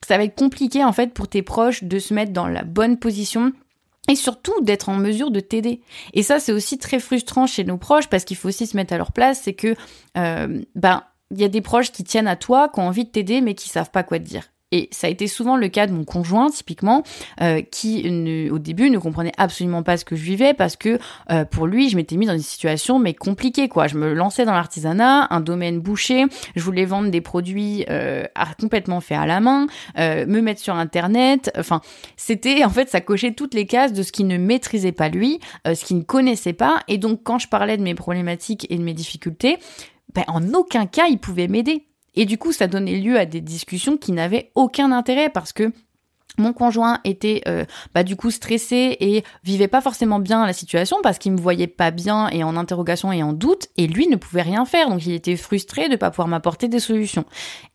ça 0.07 0.19
va 0.19 0.25
être 0.25 0.37
compliqué 0.37 0.85
en 0.85 0.93
fait 0.93 1.15
pour 1.15 1.29
tes 1.29 1.43
proches 1.43 1.85
de 1.85 1.99
se 1.99 2.13
mettre 2.13 2.33
dans 2.33 2.47
la 2.47 2.63
bonne 2.63 2.99
position 2.99 3.53
et 4.09 4.17
surtout 4.17 4.61
d'être 4.63 4.89
en 4.89 4.97
mesure 4.97 5.31
de 5.31 5.41
t'aider. 5.41 5.83
Et 6.15 6.23
ça, 6.23 6.41
c'est 6.41 6.53
aussi 6.53 6.79
très 6.79 6.99
frustrant 6.99 7.47
chez 7.47 7.65
nos 7.65 7.77
proches 7.77 8.09
parce 8.09 8.25
qu'il 8.25 8.37
faut 8.37 8.49
aussi 8.49 8.67
se 8.67 8.77
mettre 8.77 8.93
à 8.93 8.99
leur 8.99 9.13
place. 9.13 9.43
C'est 9.45 9.55
que, 9.55 9.75
euh, 10.17 10.63
ben, 10.75 11.05
il 11.31 11.41
y 11.41 11.45
a 11.45 11.49
des 11.49 11.61
proches 11.61 11.93
qui 11.93 12.03
tiennent 12.05 12.29
à 12.29 12.37
toi, 12.37 12.69
qui 12.69 12.81
ont 12.81 12.89
envie 12.89 13.05
de 13.05 13.11
t'aider, 13.11 13.41
mais 13.41 13.55
qui 13.55 13.69
savent 13.69 13.91
pas 13.91 14.03
quoi 14.03 14.19
te 14.19 14.25
dire. 14.25 14.51
Et 14.73 14.89
ça 14.93 15.09
a 15.09 15.11
été 15.11 15.27
souvent 15.27 15.57
le 15.57 15.69
cas 15.69 15.89
de 15.89 15.93
mon 15.93 16.05
conjoint, 16.05 16.49
typiquement, 16.49 17.03
euh, 17.41 17.61
qui 17.61 18.49
au 18.51 18.59
début 18.61 18.91
ne 18.91 18.99
comprenait 18.99 19.33
absolument 19.37 19.83
pas 19.83 19.97
ce 19.97 20.05
que 20.05 20.15
je 20.15 20.23
vivais 20.23 20.55
parce 20.55 20.77
que 20.77 20.99
euh, 21.31 21.45
pour 21.45 21.67
lui, 21.67 21.89
je 21.89 21.97
m'étais 21.97 22.17
mis 22.17 22.27
dans 22.27 22.35
une 22.35 22.39
situation 22.39 23.01
mais 23.01 23.13
compliquée 23.13 23.69
quoi. 23.69 23.89
Je 23.89 23.97
me 23.97 24.15
lançais 24.15 24.45
dans 24.45 24.53
l'artisanat, 24.53 25.27
un 25.31 25.41
domaine 25.41 25.81
bouché, 25.81 26.27
je 26.55 26.63
voulais 26.63 26.85
vendre 26.85 27.11
des 27.11 27.21
produits 27.21 27.85
euh, 27.91 28.25
complètement 28.61 29.01
faits 29.01 29.19
à 29.19 29.27
la 29.27 29.41
main, 29.41 29.67
me 29.97 30.41
mettre 30.41 30.61
sur 30.61 30.75
internet. 30.75 31.51
Enfin, 31.59 31.81
c'était 32.17 32.65
en 32.65 32.71
fait 32.71 32.89
ça 32.89 33.01
cochait 33.01 33.33
toutes 33.33 33.55
les 33.55 33.67
cases 33.67 33.93
de 33.93 34.03
ce 34.03 34.13
qu'il 34.13 34.29
ne 34.29 34.39
maîtrisait 34.39 34.93
pas 34.93 35.09
lui, 35.09 35.41
ce 35.67 35.85
qu'il 35.85 35.99
ne 35.99 36.03
connaissait 36.03 36.53
pas. 36.53 36.81
Et 36.87 36.99
donc 36.99 37.23
quand 37.25 37.39
je 37.39 37.49
parlais 37.49 37.77
de 37.77 37.83
mes 37.83 37.95
problématiques 37.95 38.67
et 38.71 38.77
de 38.77 38.83
mes 38.83 38.95
difficultés, 38.95 39.59
ben, 40.15 40.25
en 40.29 40.55
aucun 40.55 40.87
cas 40.87 41.07
il 41.09 41.19
pouvait 41.19 41.49
m'aider. 41.49 41.90
Et 42.15 42.27
du 42.27 42.39
coup, 42.39 42.53
ça 42.53 42.67
donnait 42.67 42.99
lieu 42.99 43.19
à 43.19 43.27
des 43.27 43.41
discussions 43.41 43.97
qui 43.97 44.13
n'avaient 44.13 44.51
aucun 44.55 44.93
intérêt 44.93 45.31
parce 45.31 45.53
que 45.53 45.73
mon 46.39 46.53
conjoint 46.53 46.99
était 47.05 47.43
euh, 47.49 47.65
bah, 47.95 48.03
du 48.03 48.17
coup 48.17 48.31
stressé 48.31 48.97
et 49.01 49.25
vivait 49.45 49.69
pas 49.69 49.81
forcément 49.81 50.19
bien 50.19 50.47
la 50.47 50.53
situation 50.53 50.99
parce 51.03 51.19
qu'il 51.19 51.33
me 51.33 51.41
voyait 51.41 51.67
pas 51.67 51.91
bien 51.91 52.29
et 52.29 52.45
en 52.45 52.57
interrogation 52.57 53.13
et 53.13 53.23
en 53.23 53.33
doute 53.33 53.69
et 53.77 53.87
lui 53.87 54.07
ne 54.07 54.17
pouvait 54.17 54.43
rien 54.43 54.65
faire 54.65 54.89
donc 54.89 55.05
il 55.07 55.13
était 55.13 55.37
frustré 55.37 55.89
de 55.89 55.97
pas 55.97 56.11
pouvoir 56.11 56.29
m'apporter 56.29 56.69
des 56.69 56.81
solutions. 56.81 57.25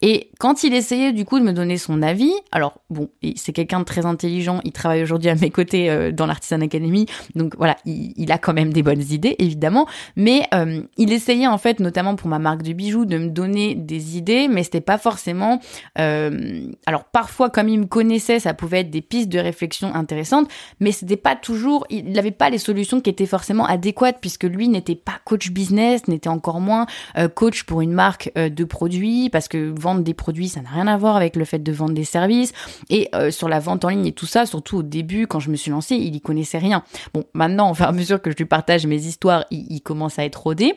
Et 0.02 0.30
quand 0.40 0.64
il 0.64 0.74
essayait 0.74 1.14
du 1.14 1.26
coup 1.26 1.40
de 1.40 1.44
me 1.44 1.54
donner 1.54 1.78
son 1.78 2.02
avis, 2.02 2.34
alors 2.52 2.82
bon, 2.90 3.10
c'est 3.36 3.54
quelqu'un 3.54 3.80
de 3.80 3.86
très 3.86 4.06
intelligent, 4.06 4.62
il 4.64 4.72
travaille 4.72 5.04
aujourd'hui 5.04 5.30
à 5.30 5.36
mes 5.36 5.50
côtés 5.50 5.90
euh, 5.90 6.12
dans 6.12 6.26
l'Artisan 6.26 6.62
Academy 6.62 7.06
donc 7.36 7.56
voilà, 7.58 7.78
il, 7.86 8.32
a 8.32 8.38
quand 8.38 8.54
même 8.54 8.74
des 8.74 8.84
bonnes 8.84 9.02
idées 9.02 9.36
évidemment, 9.40 9.88
mais 10.16 10.44
euh, 10.54 10.82
il 10.98 11.12
essayait 11.12 11.48
en 11.48 11.58
fait 11.58 11.80
notamment 11.80 12.16
pour 12.16 12.30
ma 12.30 12.40
marque 12.40 12.64
de 12.64 12.74
bijoux 12.74 13.06
de 13.06 13.18
me 13.18 13.30
donner 13.30 13.76
des 13.76 14.18
idées 14.18 14.48
mais 14.48 14.64
c'était 14.64 14.82
pas 14.82 14.98
forcément 14.98 15.60
alors 15.96 17.06
parfois 17.12 17.50
comme 17.50 17.70
il 17.70 17.80
me 17.80 17.86
connaissait 17.86 18.40
ça 18.46 18.54
pouvait 18.54 18.82
être 18.82 18.92
des 18.92 19.02
pistes 19.02 19.30
de 19.30 19.40
réflexion 19.40 19.96
intéressantes, 19.96 20.48
mais 20.80 20.92
c'était 20.92 21.18
pas 21.18 21.36
toujours, 21.36 21.88
il 21.90 22.12
n'avait 22.12 22.30
pas 22.30 22.52
les 22.52 22.60
solutions 22.60 23.02
qui 23.02 23.10
étaient 23.10 23.26
forcément 23.26 23.66
adéquates 23.66 24.20
puisque 24.22 24.44
lui 24.44 24.70
n'était 24.70 24.94
pas 24.94 25.20
coach 25.26 25.50
business, 25.50 26.08
n'était 26.08 26.30
encore 26.30 26.60
moins 26.60 26.86
euh, 27.18 27.28
coach 27.28 27.64
pour 27.64 27.82
une 27.82 27.92
marque 27.92 28.32
euh, 28.38 28.50
de 28.50 28.64
produits 28.64 29.32
parce 29.32 29.48
que 29.48 29.74
vendre 29.80 30.04
des 30.04 30.14
produits 30.14 30.48
ça 30.48 30.62
n'a 30.62 30.70
rien 30.70 30.86
à 30.86 30.96
voir 30.96 31.16
avec 31.16 31.36
le 31.36 31.44
fait 31.44 31.58
de 31.58 31.72
vendre 31.72 31.96
des 31.96 32.04
services 32.04 32.54
et 32.92 33.10
euh, 33.16 33.32
sur 33.32 33.50
la 33.50 33.60
vente 33.60 33.84
en 33.84 33.90
ligne 33.90 34.06
et 34.06 34.12
tout 34.12 34.28
ça, 34.28 34.46
surtout 34.46 34.78
au 34.78 34.84
début 34.84 35.26
quand 35.26 35.40
je 35.40 35.50
me 35.50 35.56
suis 35.56 35.72
lancée, 35.72 35.96
il 35.96 36.16
y 36.16 36.22
connaissait 36.22 36.60
rien. 36.60 36.84
Bon, 37.16 37.24
maintenant, 37.34 37.72
au 37.72 37.74
fur 37.74 37.86
et 37.86 37.90
à 37.90 37.94
mesure 37.94 38.22
que 38.22 38.30
je 38.30 38.36
lui 38.36 38.46
partage 38.46 38.86
mes 38.86 39.08
histoires, 39.08 39.46
il, 39.50 39.66
il 39.72 39.82
commence 39.82 40.20
à 40.20 40.26
être 40.26 40.44
rodé. 40.44 40.76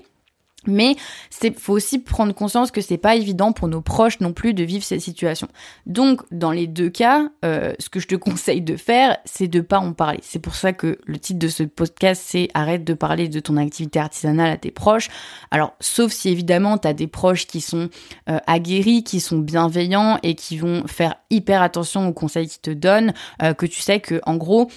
Mais 0.67 0.97
c'est 1.31 1.59
faut 1.59 1.73
aussi 1.73 2.01
prendre 2.01 2.35
conscience 2.35 2.71
que 2.71 2.81
c'est 2.81 2.99
pas 2.99 3.15
évident 3.15 3.53
pour 3.53 3.69
nos 3.69 3.81
proches 3.81 4.21
non 4.21 4.33
plus 4.33 4.55
de 4.55 4.65
vivre 4.65 4.85
cette 4.85 5.01
situation. 5.01 5.49
Donc 5.87 6.23
dans 6.33 6.51
les 6.51 6.67
deux 6.67 6.91
cas, 6.91 7.29
euh, 7.45 7.73
ce 7.79 7.89
que 7.89 8.01
je 8.01 8.09
te 8.09 8.15
conseille 8.17 8.61
de 8.61 8.77
faire, 8.77 9.19
c'est 9.25 9.47
de 9.47 9.61
pas 9.61 9.79
en 9.79 9.93
parler. 9.93 10.19
C'est 10.23 10.41
pour 10.41 10.57
ça 10.57 10.73
que 10.73 10.99
le 11.07 11.19
titre 11.19 11.39
de 11.39 11.49
ce 11.49 11.63
podcast 11.63 12.23
c'est 12.25 12.49
arrête 12.55 12.85
de 12.85 12.95
parler 12.95 13.29
de 13.29 13.41
ton 13.41 13.57
activité 13.57 14.01
artisanale 14.01 14.51
à 14.51 14.57
tes 14.57 14.73
proches. 14.73 15.09
Alors 15.51 15.75
sauf 15.81 16.13
si 16.13 16.29
évidemment 16.29 16.77
tu 16.77 16.93
des 16.93 17.07
proches 17.07 17.47
qui 17.47 17.61
sont 17.61 17.89
euh, 18.29 18.39
aguerris, 18.47 19.05
qui 19.05 19.21
sont 19.21 19.39
bienveillants 19.39 20.19
et 20.23 20.35
qui 20.35 20.59
vont 20.59 20.87
faire 20.87 21.15
hyper 21.31 21.63
attention 21.63 22.09
aux 22.09 22.13
conseils 22.13 22.49
qu'ils 22.49 22.61
te 22.61 22.71
donnent, 22.71 23.13
euh, 23.43 23.55
que 23.55 23.67
tu 23.67 23.81
sais 23.81 24.01
que 24.01 24.21
en 24.27 24.37
gros 24.37 24.69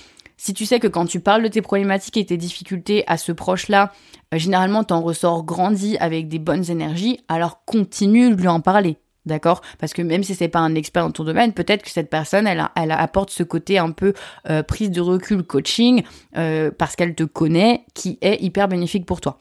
si 0.41 0.55
tu 0.55 0.65
sais 0.65 0.79
que 0.79 0.87
quand 0.87 1.05
tu 1.05 1.19
parles 1.19 1.43
de 1.43 1.49
tes 1.49 1.61
problématiques 1.61 2.17
et 2.17 2.25
tes 2.25 2.35
difficultés 2.35 3.03
à 3.05 3.17
ce 3.17 3.31
proche-là, 3.31 3.91
euh, 4.33 4.39
généralement 4.39 4.83
t'en 4.83 4.99
ressors 5.01 5.43
grandi 5.43 5.97
avec 5.99 6.29
des 6.29 6.39
bonnes 6.39 6.67
énergies, 6.71 7.19
alors 7.27 7.63
continue 7.65 8.31
de 8.31 8.41
lui 8.41 8.47
en 8.47 8.59
parler. 8.59 8.97
D'accord? 9.27 9.61
Parce 9.77 9.93
que 9.93 10.01
même 10.01 10.23
si 10.23 10.33
c'est 10.33 10.47
pas 10.47 10.57
un 10.57 10.73
expert 10.73 11.03
dans 11.05 11.11
ton 11.11 11.25
domaine, 11.25 11.53
peut-être 11.53 11.83
que 11.83 11.91
cette 11.91 12.09
personne, 12.09 12.47
elle, 12.47 12.91
apporte 12.91 13.29
ce 13.29 13.43
côté 13.43 13.77
un 13.77 13.91
peu 13.91 14.13
euh, 14.49 14.63
prise 14.63 14.89
de 14.89 14.99
recul, 14.99 15.43
coaching, 15.43 16.01
euh, 16.37 16.71
parce 16.75 16.95
qu'elle 16.95 17.13
te 17.13 17.21
connaît, 17.21 17.85
qui 17.93 18.17
est 18.21 18.41
hyper 18.41 18.67
bénéfique 18.67 19.05
pour 19.05 19.21
toi. 19.21 19.37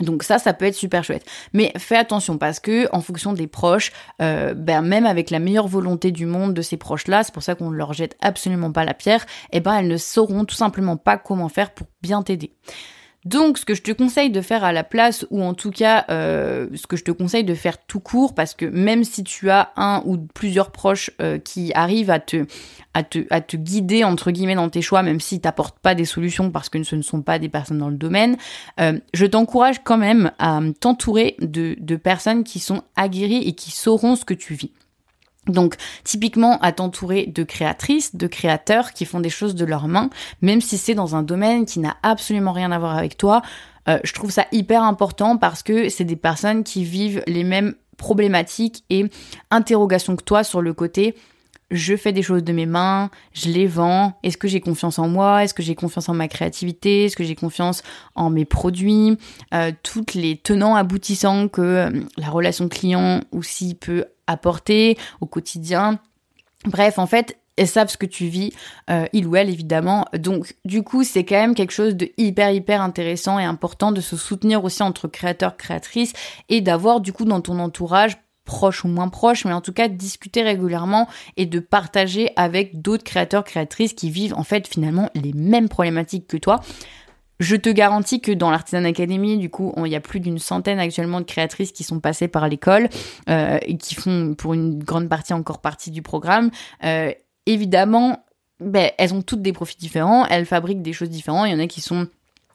Donc 0.00 0.22
ça, 0.22 0.38
ça 0.38 0.52
peut 0.52 0.66
être 0.66 0.74
super 0.74 1.04
chouette. 1.04 1.24
Mais 1.52 1.72
fais 1.78 1.96
attention 1.96 2.38
parce 2.38 2.60
que 2.60 2.88
en 2.94 3.00
fonction 3.00 3.32
des 3.32 3.46
proches, 3.46 3.92
euh, 4.20 4.54
ben 4.54 4.82
même 4.82 5.06
avec 5.06 5.30
la 5.30 5.38
meilleure 5.38 5.68
volonté 5.68 6.12
du 6.12 6.26
monde 6.26 6.54
de 6.54 6.62
ces 6.62 6.76
proches-là, 6.76 7.22
c'est 7.22 7.32
pour 7.32 7.42
ça 7.42 7.54
qu'on 7.54 7.70
ne 7.70 7.76
leur 7.76 7.92
jette 7.92 8.16
absolument 8.20 8.72
pas 8.72 8.84
la 8.84 8.94
pierre. 8.94 9.24
Et 9.52 9.58
eh 9.58 9.60
ben 9.60 9.74
elles 9.76 9.88
ne 9.88 9.96
sauront 9.96 10.44
tout 10.44 10.54
simplement 10.54 10.96
pas 10.96 11.16
comment 11.16 11.48
faire 11.48 11.72
pour 11.72 11.86
bien 12.02 12.22
t'aider. 12.22 12.52
Donc, 13.26 13.58
ce 13.58 13.64
que 13.64 13.74
je 13.74 13.82
te 13.82 13.90
conseille 13.90 14.30
de 14.30 14.40
faire 14.40 14.62
à 14.62 14.72
la 14.72 14.84
place, 14.84 15.26
ou 15.30 15.42
en 15.42 15.52
tout 15.52 15.72
cas, 15.72 16.04
euh, 16.10 16.68
ce 16.76 16.86
que 16.86 16.96
je 16.96 17.02
te 17.02 17.10
conseille 17.10 17.42
de 17.42 17.54
faire 17.54 17.84
tout 17.84 17.98
court, 17.98 18.36
parce 18.36 18.54
que 18.54 18.64
même 18.66 19.02
si 19.02 19.24
tu 19.24 19.50
as 19.50 19.72
un 19.74 20.00
ou 20.06 20.16
plusieurs 20.16 20.70
proches 20.70 21.10
euh, 21.20 21.36
qui 21.36 21.72
arrivent 21.74 22.10
à 22.10 22.20
te, 22.20 22.46
à 22.94 23.02
te, 23.02 23.26
à 23.30 23.40
te 23.40 23.56
guider 23.56 24.04
entre 24.04 24.30
guillemets 24.30 24.54
dans 24.54 24.68
tes 24.68 24.80
choix, 24.80 25.02
même 25.02 25.18
s'ils 25.18 25.40
t'apportent 25.40 25.80
pas 25.80 25.96
des 25.96 26.04
solutions 26.04 26.52
parce 26.52 26.68
que 26.68 26.80
ce 26.84 26.94
ne 26.94 27.02
sont 27.02 27.20
pas 27.20 27.40
des 27.40 27.48
personnes 27.48 27.78
dans 27.78 27.88
le 27.88 27.96
domaine, 27.96 28.36
euh, 28.78 28.96
je 29.12 29.26
t'encourage 29.26 29.82
quand 29.82 29.98
même 29.98 30.30
à 30.38 30.60
t'entourer 30.78 31.34
de, 31.40 31.74
de 31.80 31.96
personnes 31.96 32.44
qui 32.44 32.60
sont 32.60 32.82
aguerries 32.94 33.42
et 33.42 33.54
qui 33.54 33.72
sauront 33.72 34.14
ce 34.14 34.24
que 34.24 34.34
tu 34.34 34.54
vis. 34.54 34.70
Donc, 35.46 35.76
typiquement, 36.04 36.58
à 36.58 36.72
t'entourer 36.72 37.26
de 37.26 37.42
créatrices, 37.42 38.16
de 38.16 38.26
créateurs 38.26 38.92
qui 38.92 39.04
font 39.04 39.20
des 39.20 39.30
choses 39.30 39.54
de 39.54 39.64
leurs 39.64 39.88
mains, 39.88 40.10
même 40.42 40.60
si 40.60 40.76
c'est 40.78 40.94
dans 40.94 41.16
un 41.16 41.22
domaine 41.22 41.66
qui 41.66 41.78
n'a 41.78 41.96
absolument 42.02 42.52
rien 42.52 42.72
à 42.72 42.78
voir 42.78 42.96
avec 42.96 43.16
toi, 43.16 43.42
euh, 43.88 43.98
je 44.02 44.12
trouve 44.12 44.30
ça 44.30 44.46
hyper 44.52 44.82
important 44.82 45.36
parce 45.36 45.62
que 45.62 45.88
c'est 45.88 46.04
des 46.04 46.16
personnes 46.16 46.64
qui 46.64 46.84
vivent 46.84 47.22
les 47.26 47.44
mêmes 47.44 47.74
problématiques 47.96 48.84
et 48.90 49.06
interrogations 49.50 50.16
que 50.16 50.24
toi 50.24 50.44
sur 50.44 50.60
le 50.60 50.74
côté 50.74 51.14
je 51.70 51.96
fais 51.96 52.12
des 52.12 52.22
choses 52.22 52.44
de 52.44 52.52
mes 52.52 52.66
mains, 52.66 53.10
je 53.32 53.48
les 53.50 53.66
vends, 53.66 54.14
est-ce 54.22 54.36
que 54.36 54.48
j'ai 54.48 54.60
confiance 54.60 54.98
en 54.98 55.08
moi, 55.08 55.42
est-ce 55.42 55.54
que 55.54 55.62
j'ai 55.62 55.74
confiance 55.74 56.08
en 56.08 56.14
ma 56.14 56.28
créativité, 56.28 57.04
est-ce 57.04 57.16
que 57.16 57.24
j'ai 57.24 57.34
confiance 57.34 57.82
en 58.14 58.30
mes 58.30 58.44
produits, 58.44 59.18
euh, 59.52 59.72
toutes 59.82 60.14
les 60.14 60.36
tenants 60.36 60.76
aboutissants 60.76 61.48
que 61.48 61.60
euh, 61.60 61.90
la 62.16 62.30
relation 62.30 62.68
client 62.68 63.20
aussi 63.32 63.74
peut 63.74 64.04
apporter 64.26 64.96
au 65.20 65.26
quotidien. 65.26 65.98
Bref, 66.64 66.98
en 66.98 67.06
fait, 67.06 67.38
elles 67.56 67.68
savent 67.68 67.88
ce 67.88 67.96
que 67.96 68.06
tu 68.06 68.26
vis, 68.26 68.52
euh, 68.90 69.06
il 69.12 69.26
ou 69.26 69.36
elle 69.36 69.48
évidemment. 69.48 70.06
Donc 70.18 70.54
du 70.64 70.82
coup, 70.82 71.04
c'est 71.04 71.24
quand 71.24 71.36
même 71.36 71.54
quelque 71.54 71.72
chose 71.72 71.96
de 71.96 72.10
hyper 72.18 72.50
hyper 72.50 72.82
intéressant 72.82 73.38
et 73.38 73.44
important 73.44 73.92
de 73.92 74.00
se 74.00 74.16
soutenir 74.16 74.64
aussi 74.64 74.82
entre 74.82 75.08
créateurs 75.08 75.56
créatrices 75.56 76.12
et 76.48 76.60
d'avoir 76.60 77.00
du 77.00 77.12
coup 77.12 77.24
dans 77.24 77.40
ton 77.40 77.58
entourage 77.58 78.18
proche 78.44 78.84
ou 78.84 78.88
moins 78.88 79.08
proche, 79.08 79.44
mais 79.44 79.52
en 79.52 79.60
tout 79.60 79.72
cas 79.72 79.88
discuter 79.88 80.42
régulièrement 80.42 81.08
et 81.36 81.46
de 81.46 81.58
partager 81.58 82.30
avec 82.36 82.80
d'autres 82.80 83.04
créateurs 83.04 83.42
créatrices 83.42 83.92
qui 83.92 84.10
vivent 84.10 84.34
en 84.34 84.44
fait 84.44 84.68
finalement 84.68 85.10
les 85.14 85.32
mêmes 85.32 85.68
problématiques 85.68 86.28
que 86.28 86.36
toi. 86.36 86.60
Je 87.38 87.56
te 87.56 87.68
garantis 87.68 88.20
que 88.20 88.32
dans 88.32 88.50
l'Artisan 88.50 88.84
Academy, 88.84 89.36
du 89.36 89.50
coup, 89.50 89.72
il 89.84 89.90
y 89.90 89.96
a 89.96 90.00
plus 90.00 90.20
d'une 90.20 90.38
centaine 90.38 90.78
actuellement 90.78 91.20
de 91.20 91.26
créatrices 91.26 91.72
qui 91.72 91.84
sont 91.84 92.00
passées 92.00 92.28
par 92.28 92.48
l'école 92.48 92.88
euh, 93.28 93.58
et 93.62 93.76
qui 93.76 93.94
font 93.94 94.34
pour 94.34 94.54
une 94.54 94.82
grande 94.82 95.08
partie 95.08 95.34
encore 95.34 95.60
partie 95.60 95.90
du 95.90 96.00
programme. 96.02 96.50
Euh, 96.84 97.12
évidemment, 97.44 98.24
ben, 98.60 98.90
elles 98.96 99.12
ont 99.12 99.22
toutes 99.22 99.42
des 99.42 99.52
profils 99.52 99.78
différents, 99.78 100.24
elles 100.26 100.46
fabriquent 100.46 100.82
des 100.82 100.94
choses 100.94 101.10
différentes. 101.10 101.46
Il 101.48 101.52
y 101.52 101.54
en 101.54 101.60
a 101.60 101.66
qui 101.66 101.82
sont 101.82 102.08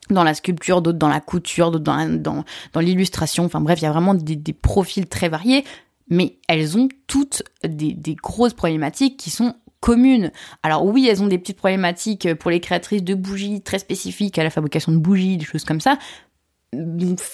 dans 0.09 0.23
la 0.23 0.33
sculpture, 0.33 0.81
d'autres 0.81 0.97
dans 0.97 1.09
la 1.09 1.21
couture, 1.21 1.69
d'autres 1.69 1.83
dans, 2.17 2.43
l'illustration. 2.75 3.45
Enfin 3.45 3.61
bref, 3.61 3.79
il 3.79 3.83
y 3.83 3.87
a 3.87 3.91
vraiment 3.91 4.15
des, 4.15 4.53
profils 4.53 5.05
très 5.07 5.29
variés, 5.29 5.63
mais 6.09 6.37
elles 6.47 6.75
ont 6.75 6.89
toutes 7.05 7.43
des 7.63 8.15
grosses 8.15 8.55
problématiques 8.55 9.17
qui 9.17 9.29
sont 9.29 9.53
communes. 9.81 10.31
Alors 10.63 10.85
oui, 10.85 11.07
elles 11.09 11.21
ont 11.21 11.27
des 11.27 11.37
petites 11.37 11.57
problématiques 11.57 12.33
pour 12.35 12.49
les 12.49 12.61
créatrices 12.61 13.03
de 13.03 13.13
bougies 13.13 13.61
très 13.61 13.79
spécifiques 13.79 14.39
à 14.39 14.43
la 14.43 14.49
fabrication 14.49 14.93
de 14.93 14.97
bougies, 14.97 15.37
des 15.37 15.45
choses 15.45 15.65
comme 15.65 15.81
ça, 15.81 15.97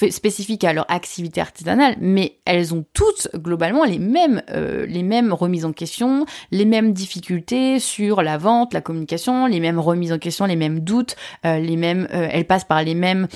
spécifiques 0.10 0.64
à 0.64 0.74
leur 0.74 0.90
activité 0.90 1.42
artisanale, 1.42 1.96
mais 2.00 2.40
elles 2.46 2.74
ont 2.74 2.84
toutes 2.94 3.30
globalement 3.36 3.84
les 3.84 4.00
mêmes, 4.00 4.42
euh, 4.50 4.88
les 4.88 5.04
mêmes 5.04 5.32
remises 5.32 5.66
en 5.66 5.74
question, 5.74 6.26
les 6.50 6.66
mêmes 6.66 6.92
difficultés 6.92 7.80
sur 7.80 8.24
la 8.24 8.40
vente, 8.40 8.74
la 8.74 8.82
communication, 8.82 9.46
les 9.46 9.60
mêmes 9.60 9.80
remises 9.80 10.12
en 10.12 10.18
question, 10.18 10.46
les 10.46 10.56
mêmes 10.56 10.80
doutes, 10.80 11.16
euh, 11.46 11.60
les 11.60 11.76
mêmes, 11.76 12.08
euh, 12.14 12.28
elles 12.32 12.46
passent 12.46 12.66
par 12.66 12.84
les 12.84 12.96
mêmes 12.96 13.28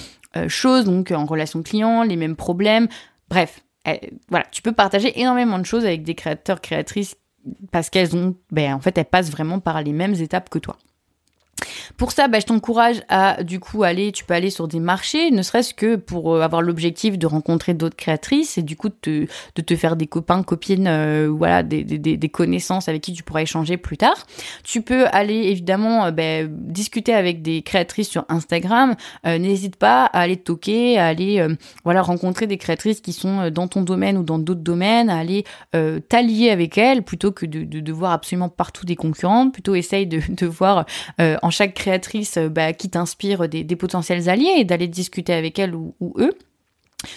choses, 0.47 0.85
donc 0.85 1.11
en 1.11 1.25
relation 1.25 1.61
client, 1.61 2.03
les 2.03 2.15
mêmes 2.15 2.37
problèmes. 2.37 2.87
Bref, 3.27 3.65
voilà, 4.29 4.45
tu 4.49 4.61
peux 4.61 4.71
partager 4.71 5.19
énormément 5.19 5.59
de 5.59 5.65
choses 5.65 5.83
avec 5.83 6.03
des 6.03 6.15
créateurs, 6.15 6.61
créatrices 6.61 7.17
parce 7.71 7.89
qu'elles 7.89 8.15
ont, 8.15 8.36
ben 8.51 8.74
en 8.74 8.79
fait, 8.79 8.98
elles 8.98 9.05
passent 9.05 9.31
vraiment 9.31 9.60
par 9.60 9.81
les 9.81 9.93
mêmes 9.93 10.15
étapes 10.15 10.50
que 10.50 10.60
toi. 10.60 10.77
Pour 11.97 12.11
ça, 12.11 12.27
bah, 12.27 12.39
je 12.39 12.45
t'encourage 12.45 13.01
à 13.09 13.43
du 13.43 13.59
coup 13.59 13.83
aller, 13.83 14.11
tu 14.11 14.23
peux 14.23 14.33
aller 14.33 14.49
sur 14.49 14.67
des 14.67 14.79
marchés, 14.79 15.31
ne 15.31 15.41
serait-ce 15.41 15.73
que 15.73 15.95
pour 15.95 16.35
euh, 16.35 16.41
avoir 16.41 16.61
l'objectif 16.61 17.17
de 17.17 17.27
rencontrer 17.27 17.73
d'autres 17.73 17.95
créatrices 17.95 18.57
et 18.57 18.63
du 18.63 18.75
coup 18.75 18.89
de 18.89 19.27
te, 19.61 19.75
faire 19.75 19.95
des 19.95 20.07
copains, 20.07 20.43
copines, 20.43 20.87
euh, 20.87 21.29
voilà, 21.31 21.63
des, 21.63 21.83
des, 21.83 22.17
des, 22.17 22.29
connaissances 22.29 22.87
avec 22.87 23.01
qui 23.01 23.13
tu 23.13 23.23
pourras 23.23 23.41
échanger 23.41 23.77
plus 23.77 23.97
tard. 23.97 24.25
Tu 24.63 24.81
peux 24.81 25.05
aller 25.11 25.35
évidemment 25.35 26.05
euh, 26.05 26.11
bah, 26.11 26.43
discuter 26.47 27.13
avec 27.13 27.41
des 27.41 27.61
créatrices 27.61 28.09
sur 28.09 28.25
Instagram. 28.29 28.95
N'hésite 29.25 29.75
pas 29.75 30.05
à 30.05 30.21
aller 30.21 30.37
toquer, 30.37 30.97
à 30.97 31.07
aller 31.07 31.45
voilà 31.83 32.01
rencontrer 32.01 32.47
des 32.47 32.57
créatrices 32.57 33.01
qui 33.01 33.13
sont 33.13 33.49
dans 33.49 33.67
ton 33.67 33.81
domaine 33.81 34.17
ou 34.17 34.23
dans 34.23 34.39
d'autres 34.39 34.61
domaines, 34.61 35.09
à 35.09 35.17
aller 35.17 35.43
t'allier 36.09 36.49
avec 36.49 36.77
elles 36.77 37.03
plutôt 37.03 37.31
que 37.31 37.45
de, 37.45 37.63
de, 37.63 37.79
de, 37.79 37.91
voir 37.91 38.11
absolument 38.11 38.49
partout 38.49 38.85
des 38.85 38.95
concurrentes. 38.95 39.53
Plutôt 39.53 39.75
essaye 39.75 40.07
de, 40.07 40.21
de 40.29 40.45
voir 40.45 40.85
en 41.19 41.50
chaque 41.51 41.74
créatrice 41.74 42.37
euh, 42.37 42.50
bah, 42.50 42.74
qui 42.74 42.90
t'inspire 42.90 43.48
des, 43.48 43.64
potentiels 43.75 44.29
alliés 44.29 44.53
et 44.57 44.64
d'aller 44.64 44.87
discuter 44.87 45.33
avec 45.33 45.59
elle 45.59 45.75
ou, 45.75 45.94
eux. 46.18 46.33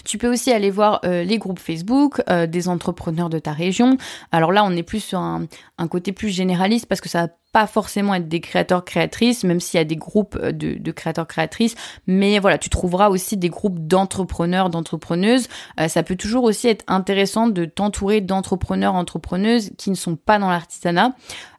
Tu 0.04 0.16
peux 0.16 0.32
aussi 0.32 0.50
aller 0.50 0.70
voir 0.70 1.00
euh, 1.04 1.24
les 1.24 1.38
groupes 1.38 1.58
Facebook 1.58 2.22
euh, 2.30 2.46
des 2.46 2.68
entrepreneurs 2.68 3.28
de 3.28 3.38
ta 3.38 3.52
région. 3.52 3.98
Alors 4.32 4.50
là, 4.50 4.64
on 4.64 4.70
est 4.70 4.82
plus 4.82 5.00
sur 5.00 5.18
un, 5.18 5.46
côté 5.90 6.12
plus 6.12 6.30
généraliste 6.30 6.86
parce 6.86 7.00
que 7.00 7.08
ça 7.08 7.28
pas 7.54 7.66
forcément 7.66 8.14
être 8.14 8.28
des 8.28 8.40
créateurs 8.40 8.84
créatrices, 8.84 9.44
même 9.44 9.60
s'il 9.60 9.78
y 9.78 9.80
a 9.80 9.84
des 9.84 9.96
groupes 9.96 10.36
de, 10.38 10.76
de, 10.76 10.92
créateurs 10.92 11.26
créatrices. 11.26 11.76
Mais 12.06 12.38
voilà, 12.40 12.58
tu 12.58 12.68
trouveras 12.68 13.08
aussi 13.08 13.38
des 13.38 13.48
groupes 13.48 13.86
d'entrepreneurs, 13.86 14.68
d'entrepreneuses. 14.68 15.48
ça 15.88 16.02
peut 16.02 16.16
toujours 16.16 16.44
aussi 16.44 16.68
être 16.68 16.84
intéressant 16.88 17.46
de 17.46 17.64
t'entourer 17.64 18.20
d'entrepreneurs, 18.20 18.94
entrepreneuses 18.94 19.70
qui 19.78 19.90
ne 19.90 19.94
sont 19.94 20.16
pas 20.16 20.38
dans 20.38 20.50
l'artisanat. 20.50 21.14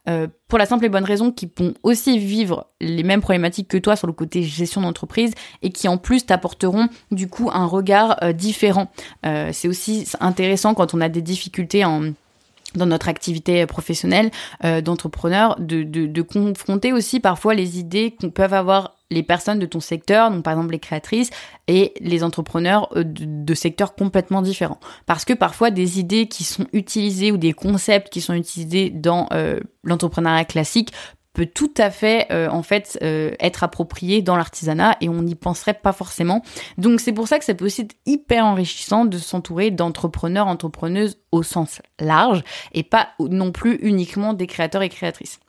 Euh, 0.07 0.27
pour 0.47 0.59
la 0.59 0.67
simple 0.67 0.85
et 0.85 0.89
bonne 0.89 1.03
raison 1.03 1.31
qu'ils 1.31 1.49
vont 1.57 1.73
aussi 1.81 2.19
vivre 2.19 2.67
les 2.79 3.01
mêmes 3.01 3.21
problématiques 3.21 3.67
que 3.67 3.77
toi 3.77 3.95
sur 3.95 4.05
le 4.05 4.13
côté 4.13 4.43
gestion 4.43 4.81
d'entreprise 4.81 5.33
et 5.63 5.71
qui 5.71 5.87
en 5.87 5.97
plus 5.97 6.27
t'apporteront 6.27 6.89
du 7.11 7.27
coup 7.27 7.49
un 7.51 7.65
regard 7.65 8.17
euh, 8.21 8.31
différent. 8.31 8.91
Euh, 9.25 9.49
c'est 9.51 9.67
aussi 9.67 10.07
intéressant 10.19 10.75
quand 10.75 10.93
on 10.93 11.01
a 11.01 11.09
des 11.09 11.23
difficultés 11.23 11.85
en 11.85 12.11
dans 12.77 12.85
notre 12.85 13.07
activité 13.09 13.65
professionnelle 13.65 14.31
d'entrepreneur, 14.83 15.55
de, 15.59 15.83
de, 15.83 16.05
de, 16.05 16.21
confronter 16.21 16.93
aussi 16.93 17.19
parfois 17.19 17.53
les 17.53 17.79
idées 17.79 18.15
qu'on 18.19 18.29
peut 18.29 18.43
avoir 18.43 18.95
les 19.11 19.23
personnes 19.23 19.59
de 19.59 19.65
ton 19.65 19.79
secteur, 19.79 20.31
donc 20.31 20.43
par 20.43 20.53
exemple 20.53 20.71
les 20.71 20.79
créatrices 20.79 21.29
et 21.67 21.93
les 21.99 22.23
entrepreneurs 22.23 22.89
euh, 22.95 23.03
de, 23.05 23.53
secteurs 23.53 23.95
complètement 23.95 24.41
différents. 24.41 24.79
Parce 25.05 25.25
que 25.25 25.33
parfois 25.33 25.71
des 25.71 25.99
idées 25.99 26.27
qui 26.27 26.43
sont 26.43 26.65
utilisées 26.73 27.31
ou 27.31 27.37
des 27.37 27.53
concepts 27.53 28.09
qui 28.09 28.21
sont 28.21 28.33
utilisés 28.33 28.89
dans 28.89 29.27
euh, 29.31 29.59
l'entrepreneuriat 29.83 30.45
classique 30.45 30.91
peut 31.35 31.45
tout 31.45 31.73
à 31.77 31.91
fait 31.91 32.27
euh, 32.31 32.49
en 32.49 32.63
fait 32.63 32.97
être 33.01 33.63
approprié 33.63 34.21
dans 34.21 34.35
l'artisanat 34.35 34.97
et 35.01 35.09
on 35.09 35.21
n'y 35.21 35.35
penserait 35.35 35.73
pas 35.75 35.93
forcément. 35.93 36.41
Donc 36.77 36.99
c'est 36.99 37.11
pour 37.11 37.27
ça 37.27 37.37
que 37.37 37.45
ça 37.45 37.53
peut 37.53 37.65
aussi 37.65 37.81
être 37.81 37.95
hyper 38.05 38.45
enrichissant 38.45 39.05
de 39.05 39.17
s'entourer 39.17 39.69
d'entrepreneurs, 39.69 40.47
entrepreneuses 40.47 41.17
au 41.31 41.43
sens 41.43 41.81
large 41.99 42.43
et 42.73 42.83
pas 42.83 43.09
non 43.19 43.51
plus 43.51 43.75
uniquement 43.81 44.33
des 44.33 44.47
créateurs 44.47 44.81
et 44.81 44.89
créatrices. 44.89 45.39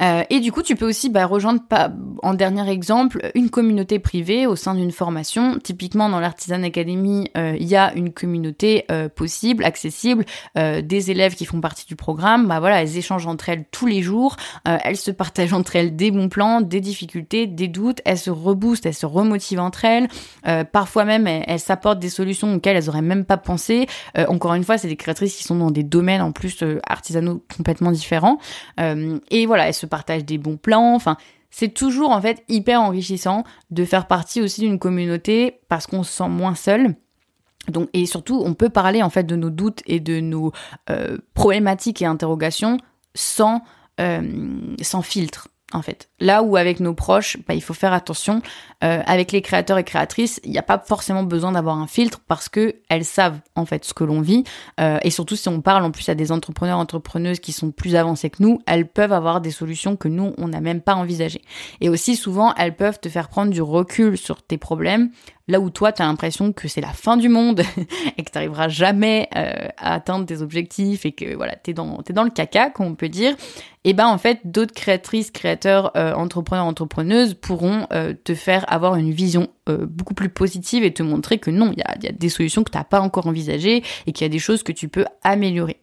Euh, 0.00 0.22
et 0.30 0.40
du 0.40 0.52
coup, 0.52 0.62
tu 0.62 0.76
peux 0.76 0.86
aussi 0.86 1.08
bah, 1.10 1.26
rejoindre, 1.26 1.60
en 2.22 2.34
dernier 2.34 2.68
exemple, 2.70 3.30
une 3.34 3.50
communauté 3.50 3.98
privée 3.98 4.46
au 4.46 4.56
sein 4.56 4.74
d'une 4.74 4.92
formation. 4.92 5.58
Typiquement, 5.58 6.08
dans 6.08 6.20
l'Artisan 6.20 6.62
Academy, 6.62 7.30
euh, 7.36 7.56
il 7.58 7.66
y 7.66 7.76
a 7.76 7.92
une 7.94 8.12
communauté 8.12 8.84
euh, 8.90 9.08
possible, 9.08 9.64
accessible, 9.64 10.24
des 10.54 11.10
élèves 11.10 11.34
qui 11.34 11.44
font 11.44 11.60
partie 11.60 11.86
du 11.86 11.96
programme. 11.96 12.46
Bah 12.46 12.60
voilà, 12.60 12.82
elles 12.82 12.96
échangent 12.96 13.26
entre 13.26 13.48
elles 13.48 13.64
tous 13.70 13.86
les 13.86 14.02
jours. 14.02 14.36
elles 14.64 14.96
se 14.96 15.10
partagent 15.10 15.52
entre 15.52 15.76
elles 15.76 15.96
des 15.96 16.10
bons 16.10 16.28
plans, 16.28 16.60
des 16.60 16.80
difficultés, 16.80 17.46
des 17.46 17.68
doutes. 17.68 18.00
Elles 18.04 18.18
se 18.18 18.30
reboostent, 18.30 18.86
elles 18.86 18.94
se 18.94 19.06
remotivent 19.06 19.60
entre 19.60 19.84
elles. 19.84 20.08
parfois 20.72 21.04
même, 21.04 21.26
elles, 21.26 21.60
s'apportent 21.60 22.00
des 22.00 22.10
solutions 22.10 22.54
auxquelles 22.54 22.76
elles 22.76 22.88
auraient 22.88 23.02
même 23.02 23.24
pas 23.24 23.36
pensé. 23.36 23.86
encore 24.28 24.54
une 24.54 24.64
fois, 24.64 24.78
c'est 24.78 24.88
des 24.88 24.96
créatrices 24.96 25.36
qui 25.36 25.44
sont 25.44 25.56
dans 25.56 25.70
des 25.70 25.84
domaines 25.84 26.22
en 26.22 26.32
plus 26.32 26.64
artisanaux 26.86 27.42
complètement 27.56 27.92
différents. 27.92 28.38
et 28.78 29.46
voilà, 29.46 29.68
elles 29.68 29.74
se 29.74 29.86
partage 29.88 30.24
des 30.24 30.38
bons 30.38 30.56
plans. 30.56 30.94
Enfin, 30.94 31.16
c'est 31.50 31.68
toujours 31.68 32.10
en 32.10 32.20
fait 32.20 32.44
hyper 32.48 32.80
enrichissant 32.80 33.44
de 33.70 33.84
faire 33.84 34.06
partie 34.06 34.40
aussi 34.40 34.60
d'une 34.60 34.78
communauté 34.78 35.60
parce 35.68 35.86
qu'on 35.86 36.02
se 36.02 36.12
sent 36.12 36.28
moins 36.28 36.54
seul. 36.54 36.94
Donc, 37.68 37.88
et 37.92 38.06
surtout, 38.06 38.40
on 38.44 38.54
peut 38.54 38.70
parler 38.70 39.02
en 39.02 39.10
fait 39.10 39.24
de 39.24 39.36
nos 39.36 39.50
doutes 39.50 39.82
et 39.86 40.00
de 40.00 40.20
nos 40.20 40.52
euh, 40.90 41.18
problématiques 41.34 42.00
et 42.02 42.06
interrogations 42.06 42.78
sans, 43.14 43.62
euh, 44.00 44.74
sans 44.80 45.02
filtre 45.02 45.48
en 45.72 45.82
fait. 45.82 46.08
Là 46.20 46.42
où 46.42 46.56
avec 46.56 46.80
nos 46.80 46.94
proches, 46.94 47.36
bah, 47.46 47.54
il 47.54 47.62
faut 47.62 47.74
faire 47.74 47.92
attention. 47.92 48.40
Euh, 48.84 49.02
avec 49.06 49.32
les 49.32 49.42
créateurs 49.42 49.76
et 49.76 49.84
créatrices, 49.84 50.40
il 50.44 50.50
n'y 50.50 50.58
a 50.58 50.62
pas 50.62 50.78
forcément 50.78 51.24
besoin 51.24 51.52
d'avoir 51.52 51.78
un 51.78 51.86
filtre 51.86 52.20
parce 52.26 52.48
que 52.48 52.76
elles 52.88 53.04
savent 53.04 53.40
en 53.56 53.66
fait 53.66 53.84
ce 53.84 53.92
que 53.92 54.04
l'on 54.04 54.20
vit. 54.20 54.44
Euh, 54.80 54.98
et 55.02 55.10
surtout 55.10 55.36
si 55.36 55.48
on 55.48 55.60
parle 55.60 55.84
en 55.84 55.90
plus 55.90 56.08
à 56.08 56.14
des 56.14 56.32
entrepreneurs, 56.32 56.78
entrepreneuses 56.78 57.40
qui 57.40 57.52
sont 57.52 57.70
plus 57.70 57.96
avancés 57.96 58.30
que 58.30 58.42
nous, 58.42 58.60
elles 58.66 58.86
peuvent 58.86 59.12
avoir 59.12 59.40
des 59.40 59.50
solutions 59.50 59.96
que 59.96 60.08
nous, 60.08 60.32
on 60.38 60.48
n'a 60.48 60.60
même 60.60 60.80
pas 60.80 60.94
envisagées. 60.94 61.42
Et 61.80 61.88
aussi 61.88 62.16
souvent, 62.16 62.54
elles 62.54 62.76
peuvent 62.76 63.00
te 63.00 63.08
faire 63.08 63.28
prendre 63.28 63.52
du 63.52 63.60
recul 63.60 64.16
sur 64.16 64.42
tes 64.42 64.58
problèmes, 64.58 65.10
là 65.48 65.60
où 65.60 65.70
toi, 65.70 65.92
tu 65.92 66.02
as 66.02 66.06
l'impression 66.06 66.52
que 66.52 66.68
c'est 66.68 66.80
la 66.80 66.92
fin 66.92 67.16
du 67.16 67.28
monde 67.28 67.62
et 68.16 68.22
que 68.22 68.30
tu 68.30 68.36
n'arriveras 68.36 68.68
jamais 68.68 69.28
euh, 69.34 69.68
à 69.78 69.94
atteindre 69.94 70.26
tes 70.26 70.42
objectifs 70.42 71.06
et 71.06 71.12
que 71.12 71.34
voilà, 71.34 71.56
tu 71.56 71.70
es 71.70 71.74
dans, 71.74 72.00
dans 72.10 72.22
le 72.22 72.30
caca, 72.30 72.70
comme 72.70 72.86
on 72.86 72.94
peut 72.94 73.08
dire, 73.08 73.34
et 73.84 73.94
ben 73.94 74.06
en 74.06 74.18
fait, 74.18 74.40
d'autres 74.44 74.74
créatrices, 74.74 75.30
créateurs, 75.30 75.96
euh, 75.96 76.12
entrepreneurs, 76.12 76.66
entrepreneuses 76.66 77.34
pourront 77.34 77.86
euh, 77.92 78.12
te 78.22 78.34
faire 78.34 78.70
avoir 78.72 78.96
une 78.96 79.10
vision 79.10 79.48
beaucoup 79.66 80.14
plus 80.14 80.30
positive 80.30 80.82
et 80.82 80.94
te 80.94 81.02
montrer 81.02 81.36
que 81.36 81.50
non, 81.50 81.72
il 81.72 81.78
y 81.78 82.08
a, 82.08 82.12
des 82.12 82.28
solutions 82.30 82.64
que 82.64 82.70
tu 82.70 82.78
n'as 82.78 82.84
pas 82.84 83.02
encore 83.02 83.26
envisagées 83.26 83.82
et 84.06 84.12
qu'il 84.12 84.24
y 84.24 84.26
a 84.26 84.30
des 84.30 84.38
choses 84.38 84.62
que 84.62 84.72
tu 84.72 84.88
peux 84.88 85.04
améliorer. 85.22 85.76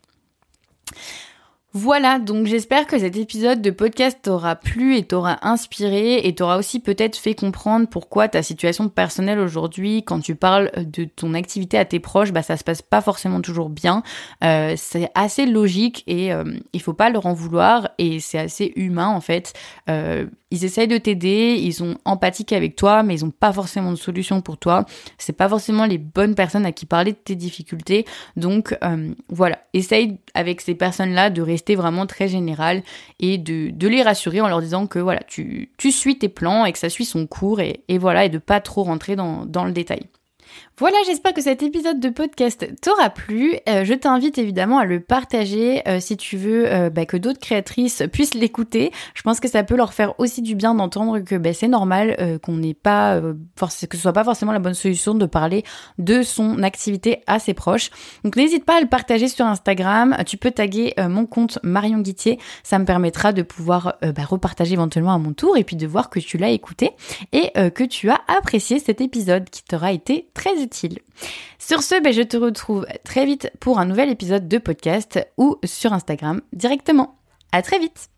Voilà, 1.78 2.20
donc 2.20 2.48
j'espère 2.48 2.88
que 2.88 2.98
cet 2.98 3.18
épisode 3.18 3.62
de 3.62 3.70
podcast 3.70 4.20
t'aura 4.22 4.56
plu 4.56 4.96
et 4.96 5.04
t'aura 5.04 5.46
inspiré 5.46 6.20
et 6.20 6.34
t'aura 6.34 6.58
aussi 6.58 6.80
peut-être 6.80 7.18
fait 7.18 7.36
comprendre 7.36 7.90
pourquoi 7.90 8.30
ta 8.30 8.42
situation 8.42 8.88
personnelle 8.88 9.40
aujourd'hui, 9.40 10.02
quand 10.02 10.22
tu 10.22 10.36
parles 10.36 10.72
de 10.78 11.04
ton 11.04 11.34
activité 11.34 11.78
à 11.78 11.84
tes 11.84 12.00
proches, 12.00 12.32
bah 12.32 12.44
ça 12.44 12.56
se 12.56 12.64
passe 12.64 12.82
pas 12.82 13.02
forcément 13.02 13.42
toujours 13.42 13.70
bien. 13.70 14.04
Euh, 14.42 14.76
c'est 14.78 15.10
assez 15.16 15.46
logique 15.46 16.06
et 16.08 16.32
euh, 16.32 16.46
il 16.72 16.82
faut 16.82 16.94
pas 16.94 17.10
leur 17.10 17.26
en 17.26 17.34
vouloir 17.34 17.90
et 17.98 18.22
c'est 18.22 18.40
assez 18.40 18.72
humain 18.78 19.10
en 19.10 19.20
fait. 19.20 19.52
Euh, 19.90 20.28
ils 20.56 20.64
essayent 20.64 20.88
de 20.88 20.98
t'aider, 20.98 21.58
ils 21.60 21.74
sont 21.74 21.98
empathiques 22.06 22.54
avec 22.54 22.78
toi, 22.78 23.04
mais 23.04 23.16
ils 23.16 23.26
ont 23.26 23.32
pas 23.32 23.52
forcément 23.52 23.92
de 23.92 23.98
solution 23.98 24.40
pour 24.40 24.58
toi. 24.58 24.86
C'est 25.18 25.36
pas 25.36 25.50
forcément 25.50 25.86
les 25.86 25.98
bonnes 25.98 26.34
personnes 26.34 26.66
à 26.66 26.72
qui 26.72 26.86
parler 26.86 27.12
de 27.12 27.18
tes 27.18 27.36
difficultés. 27.36 28.06
Donc 28.38 28.78
euh, 28.82 29.14
voilà, 29.28 29.60
essaye 29.74 30.18
avec 30.34 30.62
ces 30.62 30.74
personnes-là 30.74 31.30
de 31.30 31.42
rester 31.42 31.76
vraiment 31.76 32.06
très 32.06 32.30
général 32.30 32.84
et 33.20 33.38
de, 33.38 33.74
les 33.86 34.02
rassurer 34.02 34.40
en 34.40 34.48
leur 34.48 34.62
disant 34.62 34.88
que 34.88 35.00
voilà, 35.00 35.22
tu, 35.28 35.70
suis 35.92 36.18
tes 36.18 36.30
plans 36.30 36.64
et 36.64 36.72
que 36.72 36.80
ça 36.80 36.90
suit 36.90 37.06
son 37.06 37.28
cours 37.28 37.60
et, 37.60 37.82
et 37.90 37.98
voilà, 37.98 38.24
et 38.24 38.30
de 38.30 38.38
pas 38.38 38.62
trop 38.62 38.84
rentrer 38.84 39.18
dans 39.18 39.66
le 39.66 39.72
détail. 39.72 40.08
Voilà, 40.78 40.98
j'espère 41.06 41.34
que 41.34 41.42
cet 41.42 41.64
épisode 41.64 42.02
de 42.02 42.10
podcast 42.10 42.68
t'aura 42.82 43.10
plu. 43.10 43.56
Euh, 43.70 43.86
je 43.86 43.94
t'invite 43.94 44.38
évidemment 44.38 44.78
à 44.78 44.84
le 44.84 45.00
partager 45.00 45.82
euh, 45.88 46.02
si 46.02 46.18
tu 46.18 46.36
veux 46.36 46.70
euh, 46.70 46.90
bah, 46.90 47.06
que 47.06 47.16
d'autres 47.16 47.40
créatrices 47.40 48.04
puissent 48.12 48.34
l'écouter. 48.34 48.92
Je 49.14 49.22
pense 49.22 49.40
que 49.40 49.48
ça 49.48 49.64
peut 49.64 49.78
leur 49.78 49.94
faire 49.94 50.20
aussi 50.20 50.42
du 50.42 50.54
bien 50.54 50.76
d'entendre 50.76 51.20
que 51.20 51.36
bah, 51.36 51.54
c'est 51.54 51.70
normal 51.70 52.40
qu'on 52.44 52.58
n'ait 52.58 52.74
pas, 52.74 53.22
que 53.22 53.96
ce 53.96 53.98
soit 53.98 54.12
pas 54.12 54.26
forcément 54.26 54.52
la 54.52 54.60
bonne 54.60 54.74
solution 54.74 55.16
de 55.16 55.26
parler 55.26 55.64
de 55.98 56.24
son 56.24 56.62
activité 56.62 57.24
à 57.26 57.40
ses 57.40 57.54
proches. 57.54 57.90
Donc 58.26 58.36
n'hésite 58.36 58.66
pas 58.66 58.78
à 58.78 58.82
le 58.82 58.88
partager 58.88 59.30
sur 59.30 59.46
Instagram. 59.46 60.18
Tu 60.26 60.36
peux 60.36 60.52
taguer 60.52 60.94
mon 60.98 61.26
compte 61.26 61.58
Marion 61.64 62.00
Guittier. 62.00 62.38
Ça 62.64 62.80
me 62.80 62.86
permettra 62.86 63.32
de 63.32 63.44
pouvoir 63.44 63.96
bah, 64.02 64.24
repartager 64.28 64.74
éventuellement 64.74 65.14
à 65.14 65.20
mon 65.20 65.32
tour 65.32 65.56
et 65.56 65.64
puis 65.64 65.78
de 65.78 65.88
voir 65.88 66.10
que 66.10 66.20
tu 66.20 66.38
l'as 66.38 66.50
écouté 66.50 66.92
et 67.32 67.52
que 67.72 67.84
tu 67.84 68.10
as 68.10 68.20
apprécié 68.28 68.80
cet 68.80 69.00
épisode 69.00 69.50
qui 69.50 69.64
t'aura 69.64 69.94
été 69.94 70.28
très 70.36 70.62
utile. 70.62 71.00
Sur 71.58 71.82
ce, 71.82 72.00
ben, 72.04 72.14
je 72.14 72.22
te 72.22 72.38
retrouve 72.38 72.86
très 73.04 73.26
vite 73.26 73.52
pour 73.60 73.80
un 73.80 73.86
nouvel 73.86 74.10
épisode 74.10 74.48
de 74.48 74.60
podcast 74.60 75.20
ou 75.38 75.58
sur 75.64 75.94
Instagram 75.94 76.42
directement. 76.54 77.18
À 77.52 77.64
très 77.64 77.80
vite! 77.80 78.10